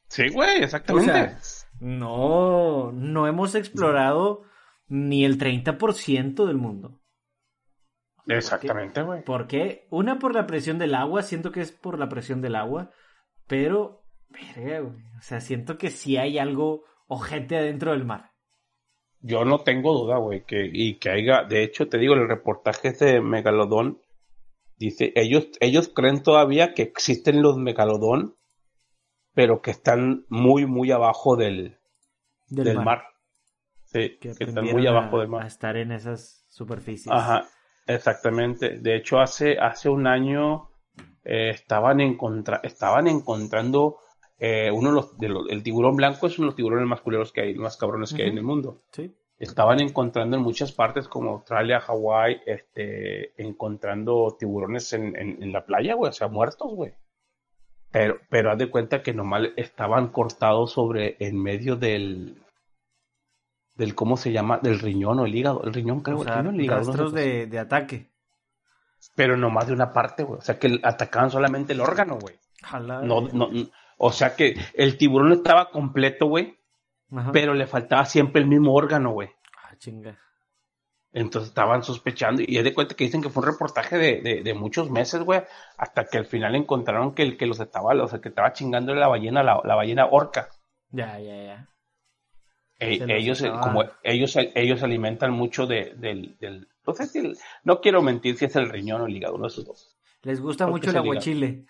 Sí, 0.08 0.30
güey, 0.30 0.64
exactamente. 0.64 1.12
O 1.12 1.14
sea, 1.14 1.40
no, 1.80 2.92
no 2.92 3.28
hemos 3.28 3.54
explorado 3.54 4.42
ni 4.88 5.26
el 5.26 5.38
30% 5.38 6.48
del 6.48 6.58
mundo. 6.58 7.00
Exactamente, 8.26 9.04
güey. 9.04 9.24
¿Por 9.24 9.46
qué? 9.46 9.86
Una 9.92 10.18
por 10.18 10.34
la 10.34 10.48
presión 10.48 10.80
del 10.80 10.96
agua, 10.96 11.22
siento 11.22 11.52
que 11.52 11.62
es 11.62 11.72
por 11.72 12.00
la 12.00 12.10
presión 12.10 12.42
del 12.42 12.56
agua, 12.56 12.90
pero, 13.46 14.02
o 14.32 15.22
sea, 15.22 15.40
siento 15.40 15.78
que 15.78 15.92
sí 15.92 16.18
hay 16.18 16.40
algo 16.40 16.84
ojete 17.06 17.58
adentro 17.58 17.92
del 17.92 18.04
mar. 18.04 18.32
Yo 19.22 19.46
no 19.46 19.60
tengo 19.60 19.94
duda, 19.94 20.18
güey, 20.18 20.44
que, 20.46 20.70
y 20.72 21.00
que 21.00 21.10
haya, 21.10 21.44
de 21.44 21.64
hecho, 21.64 21.90
te 21.90 21.98
digo, 21.98 22.14
el 22.14 22.28
reportaje 22.28 22.92
de 22.92 23.22
Megalodón 23.22 24.00
dice, 24.78 25.12
ellos, 25.16 25.50
ellos 25.60 25.90
creen 25.94 26.22
todavía 26.22 26.74
que 26.74 26.84
existen 26.84 27.42
los 27.42 27.58
Megalodón, 27.58 28.36
pero 29.34 29.62
que 29.62 29.72
están 29.72 30.26
muy, 30.30 30.66
muy 30.66 30.92
abajo 30.92 31.36
del, 31.36 31.78
del, 32.48 32.80
mar. 32.80 33.04
Sí, 33.86 34.18
que, 34.20 34.30
están 34.30 34.66
muy 34.66 34.86
abajo 34.88 35.20
del 35.20 35.30
mar. 35.30 35.44
A 35.44 35.48
estar 35.48 35.78
en 35.78 35.92
esas 35.92 36.46
superficies. 36.50 37.12
Ajá, 37.12 37.48
exactamente. 37.86 38.80
De 38.80 38.96
hecho, 38.96 39.20
hace, 39.20 39.58
hace 39.60 39.90
un 39.90 40.08
año 40.08 40.70
eh, 41.24 41.50
estaban, 41.50 42.00
encontra 42.00 42.62
estaban 42.64 43.08
encontrando 43.08 43.98
eh, 44.40 44.70
uno 44.72 45.10
de 45.18 45.30
los, 45.30 45.50
el 45.50 45.64
tiburón 45.64 45.96
blanco 45.96 46.28
es 46.28 46.38
uno 46.38 46.46
de 46.46 46.50
los 46.50 46.56
tiburones 46.56 46.88
más 46.88 47.02
culeros 47.02 47.32
que 47.32 47.42
hay, 47.42 47.56
más 47.56 47.78
cabrones 47.78 48.14
que 48.14 48.24
hay 48.24 48.30
en 48.30 48.38
el 48.38 48.44
mundo. 48.44 48.84
Sí. 48.92 49.16
Estaban 49.40 49.80
encontrando 49.80 50.38
en 50.38 50.44
muchas 50.44 50.72
partes 50.72 51.08
como 51.08 51.32
Australia, 51.32 51.80
Hawái, 51.80 52.42
este, 52.46 53.40
encontrando 53.42 54.36
tiburones 54.40 54.94
en, 54.94 55.16
en, 55.16 55.52
la 55.52 55.66
playa, 55.66 55.94
güey, 55.94 56.10
o 56.10 56.14
sea, 56.14 56.28
muertos, 56.28 56.74
güey. 56.74 56.94
Pero, 57.92 58.20
pero 58.30 58.52
haz 58.52 58.58
de 58.58 58.70
cuenta 58.70 59.02
que 59.02 59.14
nomás 59.14 59.44
estaban 59.56 60.10
cortados 60.10 60.72
sobre, 60.72 61.18
en 61.20 61.42
medio 61.42 61.76
del, 61.76 62.42
del, 63.76 63.96
¿cómo 63.96 64.18
se 64.18 64.32
llama? 64.32 64.60
Del 64.60 64.80
riñón 64.80 65.20
o 65.20 65.26
el 65.26 65.36
hígado. 65.36 65.64
El 65.64 65.74
riñón, 65.74 66.02
creo, 66.02 66.22
el 66.22 66.28
riñón, 66.28 66.56
el 66.56 66.62
hígado. 66.62 66.84
Rastros 66.86 67.14
de, 67.14 67.46
de 67.46 67.60
ataque. 67.60 68.10
Pero 69.16 69.38
nomás 69.38 69.68
de 69.68 69.74
una 69.74 69.94
parte, 69.94 70.24
güey. 70.24 70.40
O 70.40 70.42
sea, 70.42 70.58
que 70.58 70.80
atacaban 70.84 71.30
solamente 71.30 71.74
el 71.74 71.82
órgano, 71.82 72.18
güey. 72.20 72.36
No, 73.04 73.22
no, 73.22 73.50
o 73.98 74.12
sea 74.12 74.36
que 74.36 74.56
el 74.74 74.98
tiburón 74.98 75.34
estaba 75.34 75.72
completo, 75.72 76.28
güey. 76.28 76.58
Pero 77.32 77.54
le 77.54 77.68
faltaba 77.68 78.06
siempre 78.06 78.42
el 78.42 78.48
mismo 78.48 78.74
órgano, 78.74 79.12
güey. 79.12 79.30
Ah, 79.64 79.76
chinga. 79.78 80.18
Entonces 81.14 81.50
estaban 81.50 81.82
sospechando 81.82 82.44
y 82.46 82.58
es 82.58 82.64
de 82.64 82.74
cuenta 82.74 82.96
que 82.96 83.06
dicen 83.06 83.22
que 83.22 83.30
fue 83.30 83.42
un 83.42 83.50
reportaje 83.50 83.98
de, 83.98 84.42
de, 84.44 84.54
muchos 84.54 84.92
meses, 84.92 85.22
güey, 85.22 85.42
hasta 85.78 86.06
que 86.06 86.18
al 86.18 86.26
final 86.26 86.54
encontraron 86.54 87.16
que 87.16 87.24
el 87.24 87.38
que 87.38 87.48
los 87.48 87.60
estaba, 87.60 87.94
o 87.94 88.08
sea, 88.08 88.20
que 88.20 88.30
estaba 88.30 88.52
chingando 88.52 88.94
la 88.94 89.08
ballena, 89.08 89.42
la, 89.42 89.56
ballena 89.56 90.06
orca. 90.06 90.50
Ya, 90.92 91.18
ya, 91.18 91.44
ya. 91.44 91.70
E, 92.78 93.04
ellos, 93.08 93.42
como 93.64 93.86
ellos, 94.04 94.38
ellos 94.54 94.84
alimentan 94.84 95.32
mucho 95.32 95.66
de, 95.66 95.96
del, 95.96 96.38
del 96.40 96.68
no, 96.86 96.94
sé 96.94 97.34
no 97.64 97.82
quiero 97.82 98.02
mentir 98.02 98.38
si 98.38 98.46
es 98.46 98.56
el 98.56 98.70
riñón 98.70 99.02
o 99.02 99.06
el 99.08 99.16
hígado, 99.16 99.36
uno 99.36 99.44
de 99.44 99.54
esos 99.54 99.66
dos. 99.66 99.98
Les 100.22 100.40
gusta 100.40 100.68
mucho 100.68 100.90
el 100.90 100.98
aguachile. 100.98 101.66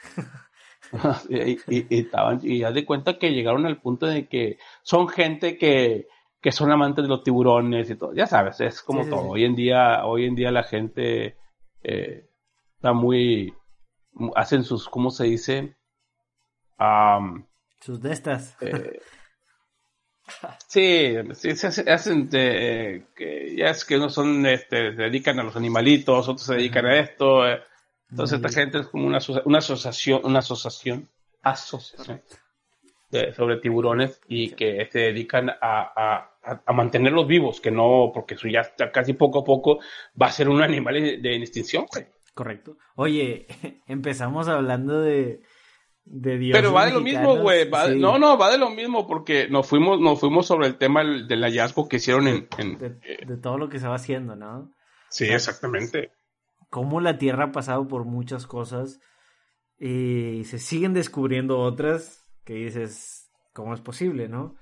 y, 1.30 1.58
y, 1.68 2.00
estaban, 2.00 2.40
y 2.44 2.60
ya 2.60 2.72
de 2.72 2.86
cuenta 2.86 3.18
que 3.18 3.32
llegaron 3.32 3.66
al 3.66 3.82
punto 3.82 4.06
de 4.08 4.28
que 4.28 4.58
son 4.84 5.08
gente 5.08 5.58
que, 5.58 6.08
que 6.42 6.52
son 6.52 6.72
amantes 6.72 7.04
de 7.04 7.10
los 7.10 7.24
tiburones 7.24 7.90
y 7.90 7.96
todo. 7.96 8.14
Ya 8.14 8.28
sabes, 8.28 8.62
es 8.62 8.82
como 8.82 9.06
todo. 9.06 9.30
Hoy 9.30 9.44
en 9.44 9.56
día, 9.56 10.06
hoy 10.06 10.26
en 10.26 10.36
día 10.36 10.52
la 10.52 10.64
gente 10.64 11.36
eh, 11.84 12.30
está 12.76 12.94
muy, 12.94 13.54
hacen 14.36 14.64
sus, 14.64 14.88
¿cómo 14.88 15.10
se 15.10 15.26
dice? 15.26 15.76
sus 17.82 18.02
de 18.02 18.12
estas. 18.12 18.56
Eh, 18.62 19.00
sí, 20.68 21.16
sí, 21.34 21.56
se 21.56 21.92
hacen, 21.92 22.30
de, 22.30 23.08
que 23.16 23.56
ya 23.56 23.68
es 23.68 23.84
que 23.84 23.98
no 23.98 24.10
son, 24.10 24.46
este, 24.46 24.96
se 24.96 25.02
dedican 25.02 25.40
a 25.40 25.44
los 25.44 25.56
animalitos, 25.56 26.28
otros 26.28 26.46
se 26.46 26.56
dedican 26.56 26.86
a 26.86 27.00
esto. 27.00 27.48
Eh, 27.48 27.62
entonces 28.10 28.38
esta 28.38 28.50
gente 28.50 28.80
es 28.80 28.88
como 28.88 29.08
una, 29.08 29.20
una 29.46 29.58
asociación, 29.58 30.22
una 30.24 30.40
asociación, 30.40 31.08
asociación 31.42 32.22
sobre 33.36 33.58
tiburones 33.58 34.22
y 34.28 34.52
que 34.52 34.88
se 34.92 35.00
dedican 35.00 35.50
a, 35.50 36.30
a, 36.66 36.74
mantenerlos 36.74 37.28
vivos, 37.28 37.62
que 37.62 37.72
no, 37.72 38.12
porque 38.14 38.36
eso 38.36 38.48
ya 38.48 38.64
casi 38.92 39.14
poco 39.14 39.40
a 39.40 39.44
poco 39.44 39.80
va 40.22 40.28
a 40.28 40.32
ser 40.32 40.50
un 40.50 40.62
animal 40.62 41.22
de, 41.22 41.36
extinción, 41.36 41.86
Correcto. 42.34 42.78
Oye, 42.96 43.48
empezamos 43.88 44.48
hablando 44.48 45.02
de, 45.02 45.42
de 46.06 46.38
Dios. 46.38 46.56
Pero 46.56 46.72
va 46.72 46.86
de 46.86 46.94
lo 46.94 47.02
mismo, 47.02 47.36
güey. 47.38 47.68
No, 47.98 48.20
no, 48.20 48.38
va 48.38 48.52
de 48.52 48.60
lo 48.60 48.70
mismo 48.70 49.08
porque 49.08 49.48
nos 49.50 49.68
fuimos, 49.68 50.00
nos 50.00 50.20
fuimos 50.20 50.46
sobre 50.46 50.68
el 50.68 50.78
tema 50.78 51.04
del 51.04 51.42
hallazgo 51.42 51.88
que 51.88 51.96
hicieron 51.96 52.28
en... 52.28 52.48
de, 52.78 53.38
todo 53.42 53.58
lo 53.58 53.70
que 53.70 53.80
se 53.80 53.88
va 53.88 53.96
haciendo, 53.96 54.36
¿no? 54.36 54.72
Sí, 55.10 55.26
exactamente 55.26 56.12
cómo 56.70 57.02
la 57.02 57.18
Tierra 57.18 57.46
ha 57.46 57.52
pasado 57.52 57.88
por 57.88 58.06
muchas 58.06 58.48
cosas 58.48 59.00
y 59.80 60.44
se 60.46 60.60
siguen 60.60 60.94
descubriendo 60.94 61.60
otras 61.60 62.24
que 62.44 62.54
dices, 62.54 63.32
¿cómo 63.54 63.74
es 63.74 63.82
posible, 63.82 64.28
no? 64.28 64.56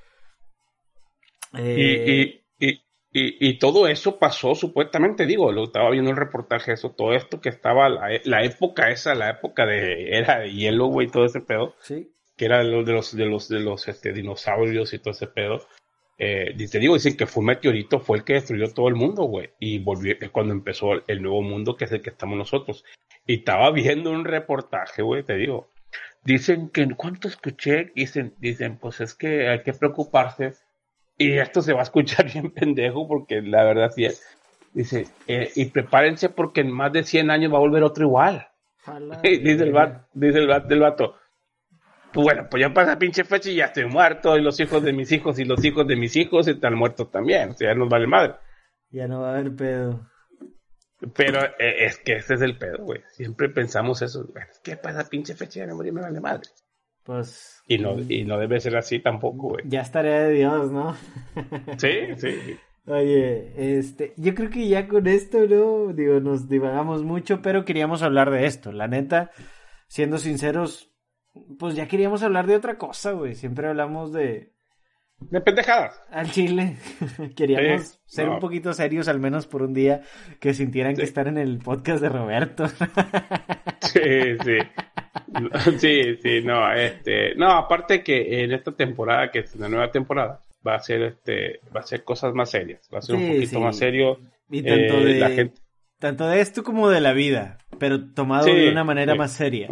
Y, 1.53 2.43
y, 3.17 3.59
todo 3.59 3.87
eso 3.87 4.19
pasó 4.19 4.55
supuestamente, 4.55 5.25
digo, 5.25 5.49
lo 5.53 5.63
estaba 5.63 5.89
viendo 5.89 6.11
el 6.11 6.17
reportaje, 6.17 6.73
eso, 6.73 6.91
todo 6.91 7.13
esto 7.13 7.39
que 7.39 7.47
estaba, 7.47 7.87
la, 7.87 8.43
época 8.43 8.89
esa, 8.89 9.15
la 9.15 9.29
época 9.29 9.65
de, 9.65 10.17
era 10.17 10.39
de 10.39 10.51
hielo, 10.51 10.87
güey, 10.87 11.07
todo 11.07 11.23
ese 11.23 11.39
pedo. 11.39 11.75
Sí. 11.79 12.11
Que 12.35 12.45
era 12.45 12.57
de 12.57 12.65
los, 12.65 12.85
de 12.85 12.93
los, 12.93 13.15
de 13.15 13.25
los, 13.25 13.47
de 13.47 13.59
los 13.61 13.87
este, 13.87 14.11
dinosaurios 14.11 14.93
y 14.93 14.99
todo 14.99 15.11
ese 15.11 15.27
pedo 15.27 15.65
eh, 16.17 16.55
te 16.71 16.79
digo, 16.79 16.93
dicen 16.93 17.17
que 17.17 17.27
fue 17.27 17.41
un 17.41 17.47
meteorito, 17.47 17.99
fue 17.99 18.17
el 18.17 18.23
que 18.23 18.33
destruyó 18.33 18.73
todo 18.73 18.87
el 18.87 18.95
mundo, 18.95 19.23
güey. 19.23 19.49
Y 19.59 19.79
volvió, 19.79 20.15
es 20.19 20.29
cuando 20.29 20.53
empezó 20.53 21.07
el 21.07 21.21
nuevo 21.21 21.41
mundo, 21.41 21.75
que 21.75 21.85
es 21.85 21.91
el 21.91 22.01
que 22.01 22.09
estamos 22.09 22.37
nosotros. 22.37 22.85
Y 23.25 23.35
estaba 23.35 23.71
viendo 23.71 24.11
un 24.11 24.25
reportaje, 24.25 25.01
güey, 25.01 25.23
te 25.23 25.35
digo. 25.35 25.69
Dicen 26.23 26.69
que, 26.69 26.87
¿cuánto 26.95 27.27
escuché? 27.27 27.91
Dicen, 27.95 28.33
dicen, 28.39 28.77
pues 28.77 29.01
es 29.01 29.13
que 29.13 29.49
hay 29.49 29.63
que 29.63 29.73
preocuparse. 29.73 30.53
Y 31.17 31.33
esto 31.33 31.61
se 31.61 31.73
va 31.73 31.81
a 31.81 31.83
escuchar 31.83 32.25
bien 32.33 32.51
pendejo, 32.51 33.07
porque 33.07 33.41
la 33.41 33.63
verdad 33.63 33.91
sí 33.93 34.05
es. 34.05 34.23
Dice, 34.73 35.07
eh, 35.27 35.51
y 35.55 35.65
prepárense 35.65 36.29
porque 36.29 36.61
en 36.61 36.71
más 36.71 36.91
de 36.91 37.03
100 37.03 37.31
años 37.31 37.53
va 37.53 37.57
a 37.57 37.61
volver 37.61 37.83
otro 37.83 38.05
igual. 38.05 38.47
dice 39.23 39.63
el 39.63 39.73
dice 40.13 40.37
el 40.39 40.47
vato, 40.47 40.73
el 40.73 40.79
vato 40.79 41.15
pues 42.15 42.23
bueno, 42.23 42.47
pues 42.49 42.61
ya 42.61 42.73
pasa 42.73 42.97
pinche 42.97 43.25
fecha 43.25 43.49
y 43.49 43.55
ya 43.55 43.65
estoy 43.65 43.87
muerto, 43.87 44.37
y 44.37 44.41
los 44.41 44.57
hijos 44.61 44.81
de 44.81 44.93
mis 44.93 45.11
hijos 45.11 45.37
y 45.37 45.43
los 45.43 45.63
hijos 45.65 45.85
de 45.85 45.97
mis 45.97 46.15
hijos 46.15 46.47
están 46.47 46.73
muertos 46.73 47.11
también, 47.11 47.49
o 47.49 47.53
sea, 47.53 47.73
ya 47.73 47.75
nos 47.75 47.89
vale 47.89 48.07
madre. 48.07 48.35
Ya 48.89 49.05
no 49.05 49.19
va 49.19 49.31
a 49.31 49.37
haber 49.37 49.53
pedo. 49.53 50.09
Pero 51.13 51.43
eh, 51.59 51.85
es 51.85 51.97
que 51.97 52.13
ese 52.13 52.35
es 52.35 52.41
el 52.41 52.57
pedo, 52.57 52.85
güey. 52.85 53.01
Siempre 53.11 53.49
pensamos 53.49 54.01
eso. 54.01 54.25
Bueno, 54.31 54.47
¿qué 54.63 54.77
pasa 54.77 55.09
pinche 55.09 55.35
fecha? 55.35 55.59
Ya 55.59 55.65
no 55.65 55.75
morir, 55.75 55.91
me 55.91 55.99
vale 55.99 56.21
madre. 56.21 56.49
Pues. 57.03 57.61
Y 57.67 57.79
no, 57.79 57.97
y 57.99 58.23
no 58.23 58.39
debe 58.39 58.61
ser 58.61 58.77
así 58.77 58.99
tampoco, 58.99 59.49
güey. 59.49 59.65
Ya 59.67 59.81
estaré 59.81 60.11
de 60.11 60.29
Dios, 60.29 60.71
¿no? 60.71 60.95
sí, 61.77 62.15
sí. 62.15 62.57
Oye, 62.87 63.77
este, 63.77 64.13
yo 64.15 64.33
creo 64.33 64.49
que 64.49 64.69
ya 64.69 64.87
con 64.87 65.05
esto, 65.07 65.45
¿no? 65.47 65.91
Digo, 65.91 66.21
nos 66.21 66.47
divagamos 66.47 67.03
mucho, 67.03 67.41
pero 67.41 67.65
queríamos 67.65 68.03
hablar 68.03 68.31
de 68.31 68.45
esto. 68.45 68.71
La 68.71 68.87
neta, 68.87 69.31
siendo 69.89 70.17
sinceros, 70.17 70.94
pues 71.57 71.75
ya 71.75 71.87
queríamos 71.87 72.23
hablar 72.23 72.47
de 72.47 72.55
otra 72.55 72.77
cosa, 72.77 73.11
güey. 73.11 73.35
Siempre 73.35 73.67
hablamos 73.67 74.11
de. 74.11 74.51
De 75.19 75.41
pendejadas. 75.41 76.01
Al 76.11 76.29
chile. 76.31 76.77
queríamos 77.35 77.99
ser 78.05 78.29
un 78.29 78.39
poquito 78.39 78.73
serios, 78.73 79.07
al 79.07 79.19
menos 79.19 79.47
por 79.47 79.61
un 79.61 79.73
día, 79.73 80.01
que 80.39 80.53
sintieran 80.53 80.95
que 80.95 81.03
estar 81.03 81.27
en 81.27 81.37
el 81.37 81.59
podcast 81.59 82.01
de 82.01 82.09
Roberto. 82.09 82.67
sí, 83.81 84.37
sí. 84.43 84.57
Sí, 85.79 86.17
sí, 86.21 86.41
no, 86.43 86.71
este, 86.73 87.35
no, 87.35 87.51
aparte 87.51 88.03
que 88.03 88.43
en 88.43 88.51
esta 88.51 88.71
temporada, 88.71 89.31
que 89.31 89.39
es 89.39 89.55
la 89.55 89.69
nueva 89.69 89.91
temporada, 89.91 90.41
va 90.65 90.75
a 90.75 90.79
ser 90.79 91.01
este, 91.03 91.59
va 91.75 91.81
a 91.81 91.85
ser 91.85 92.03
cosas 92.03 92.33
más 92.33 92.49
serias, 92.49 92.89
va 92.93 92.99
a 92.99 93.01
ser 93.01 93.15
un 93.15 93.27
poquito 93.27 93.59
más 93.59 93.77
serio. 93.77 94.19
Y 94.49 94.61
tanto 94.61 94.99
eh, 94.99 95.05
de, 95.05 95.19
la 95.19 95.29
gente, 95.29 95.61
tanto 95.99 96.27
de 96.27 96.39
esto 96.39 96.63
como 96.63 96.89
de 96.89 97.01
la 97.01 97.13
vida, 97.13 97.57
pero 97.79 98.11
tomado 98.13 98.45
de 98.45 98.69
una 98.69 98.83
manera 98.83 99.15
más 99.15 99.31
seria. 99.33 99.67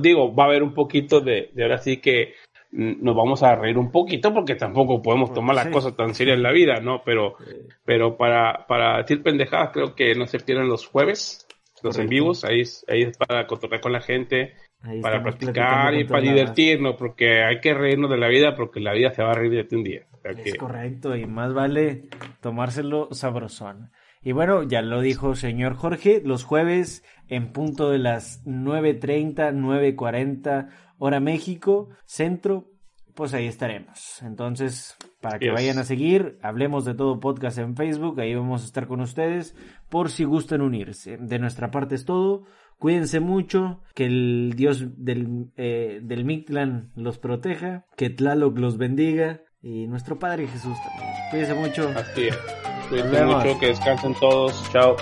digo, 0.00 0.34
va 0.34 0.44
a 0.44 0.46
haber 0.46 0.62
un 0.62 0.74
poquito 0.74 1.20
de, 1.20 1.50
de 1.54 1.62
ahora 1.62 1.78
sí 1.78 1.98
que 1.98 2.34
nos 2.72 3.14
vamos 3.14 3.42
a 3.42 3.54
reír 3.54 3.76
un 3.76 3.90
poquito 3.90 4.32
porque 4.32 4.54
tampoco 4.54 5.02
podemos 5.02 5.32
tomar 5.34 5.54
las 5.54 5.68
cosas 5.68 5.94
tan 5.94 6.14
serias 6.14 6.36
en 6.36 6.42
la 6.42 6.52
vida, 6.52 6.80
¿no? 6.80 7.02
Pero, 7.04 7.36
pero 7.84 8.16
para, 8.16 8.66
para 8.66 8.98
decir 8.98 9.22
pendejadas 9.22 9.70
creo 9.72 9.94
que 9.94 10.14
no 10.14 10.26
se 10.26 10.40
pierdan 10.40 10.68
los 10.68 10.86
jueves, 10.86 11.46
los 11.82 11.98
en 11.98 12.08
vivos, 12.08 12.44
ahí, 12.44 12.62
ahí 12.88 13.02
es 13.02 13.16
para 13.18 13.46
cotorrear 13.46 13.80
con 13.80 13.92
la 13.92 14.00
gente, 14.00 14.54
para 15.02 15.22
practicar 15.22 15.94
y 15.94 16.04
para 16.04 16.22
divertirnos, 16.22 16.96
porque 16.96 17.42
hay 17.42 17.60
que 17.60 17.74
reírnos 17.74 18.10
de 18.10 18.16
la 18.16 18.28
vida 18.28 18.54
porque 18.56 18.80
la 18.80 18.92
vida 18.92 19.12
se 19.12 19.22
va 19.22 19.32
a 19.32 19.34
reír 19.34 19.52
de 19.52 19.64
ti 19.64 19.76
un 19.76 19.84
día. 19.84 20.06
es 20.24 20.54
correcto, 20.56 21.14
y 21.16 21.26
más 21.26 21.52
vale 21.52 22.08
tomárselo 22.40 23.08
sabrosón. 23.12 23.90
Y 24.22 24.32
bueno, 24.32 24.62
ya 24.62 24.82
lo 24.82 25.00
dijo 25.00 25.34
señor 25.34 25.74
Jorge, 25.74 26.22
los 26.24 26.44
jueves 26.44 27.04
en 27.28 27.52
punto 27.52 27.90
de 27.90 27.98
las 27.98 28.44
9.30, 28.44 29.52
9.40 29.52 30.68
hora 30.98 31.18
México, 31.18 31.88
centro, 32.04 32.68
pues 33.14 33.34
ahí 33.34 33.46
estaremos. 33.46 34.22
Entonces, 34.22 34.96
para 35.20 35.38
que 35.38 35.50
vayan 35.50 35.78
a 35.78 35.84
seguir, 35.84 36.38
hablemos 36.42 36.84
de 36.84 36.94
todo 36.94 37.20
podcast 37.20 37.58
en 37.58 37.76
Facebook, 37.76 38.20
ahí 38.20 38.34
vamos 38.34 38.62
a 38.62 38.66
estar 38.66 38.86
con 38.86 39.00
ustedes 39.00 39.56
por 39.88 40.10
si 40.10 40.24
gustan 40.24 40.60
unirse. 40.60 41.18
De 41.18 41.38
nuestra 41.38 41.70
parte 41.70 41.96
es 41.96 42.04
todo. 42.04 42.44
Cuídense 42.78 43.20
mucho, 43.20 43.82
que 43.94 44.06
el 44.06 44.54
Dios 44.56 44.86
del, 44.96 45.52
eh, 45.56 46.00
del 46.02 46.24
Mictlan 46.24 46.92
los 46.96 47.18
proteja, 47.18 47.86
que 47.96 48.10
Tlaloc 48.10 48.58
los 48.58 48.76
bendiga 48.76 49.42
y 49.60 49.86
nuestro 49.86 50.18
Padre 50.18 50.48
Jesús 50.48 50.76
también. 50.82 51.12
Cuídense 51.30 51.54
mucho. 51.54 51.88
Así 51.96 52.28
es. 52.28 52.71
Cuídense 52.92 53.24
mucho, 53.24 53.58
que 53.58 53.66
descansen 53.68 54.14
todos. 54.14 54.62
Chao. 54.70 54.96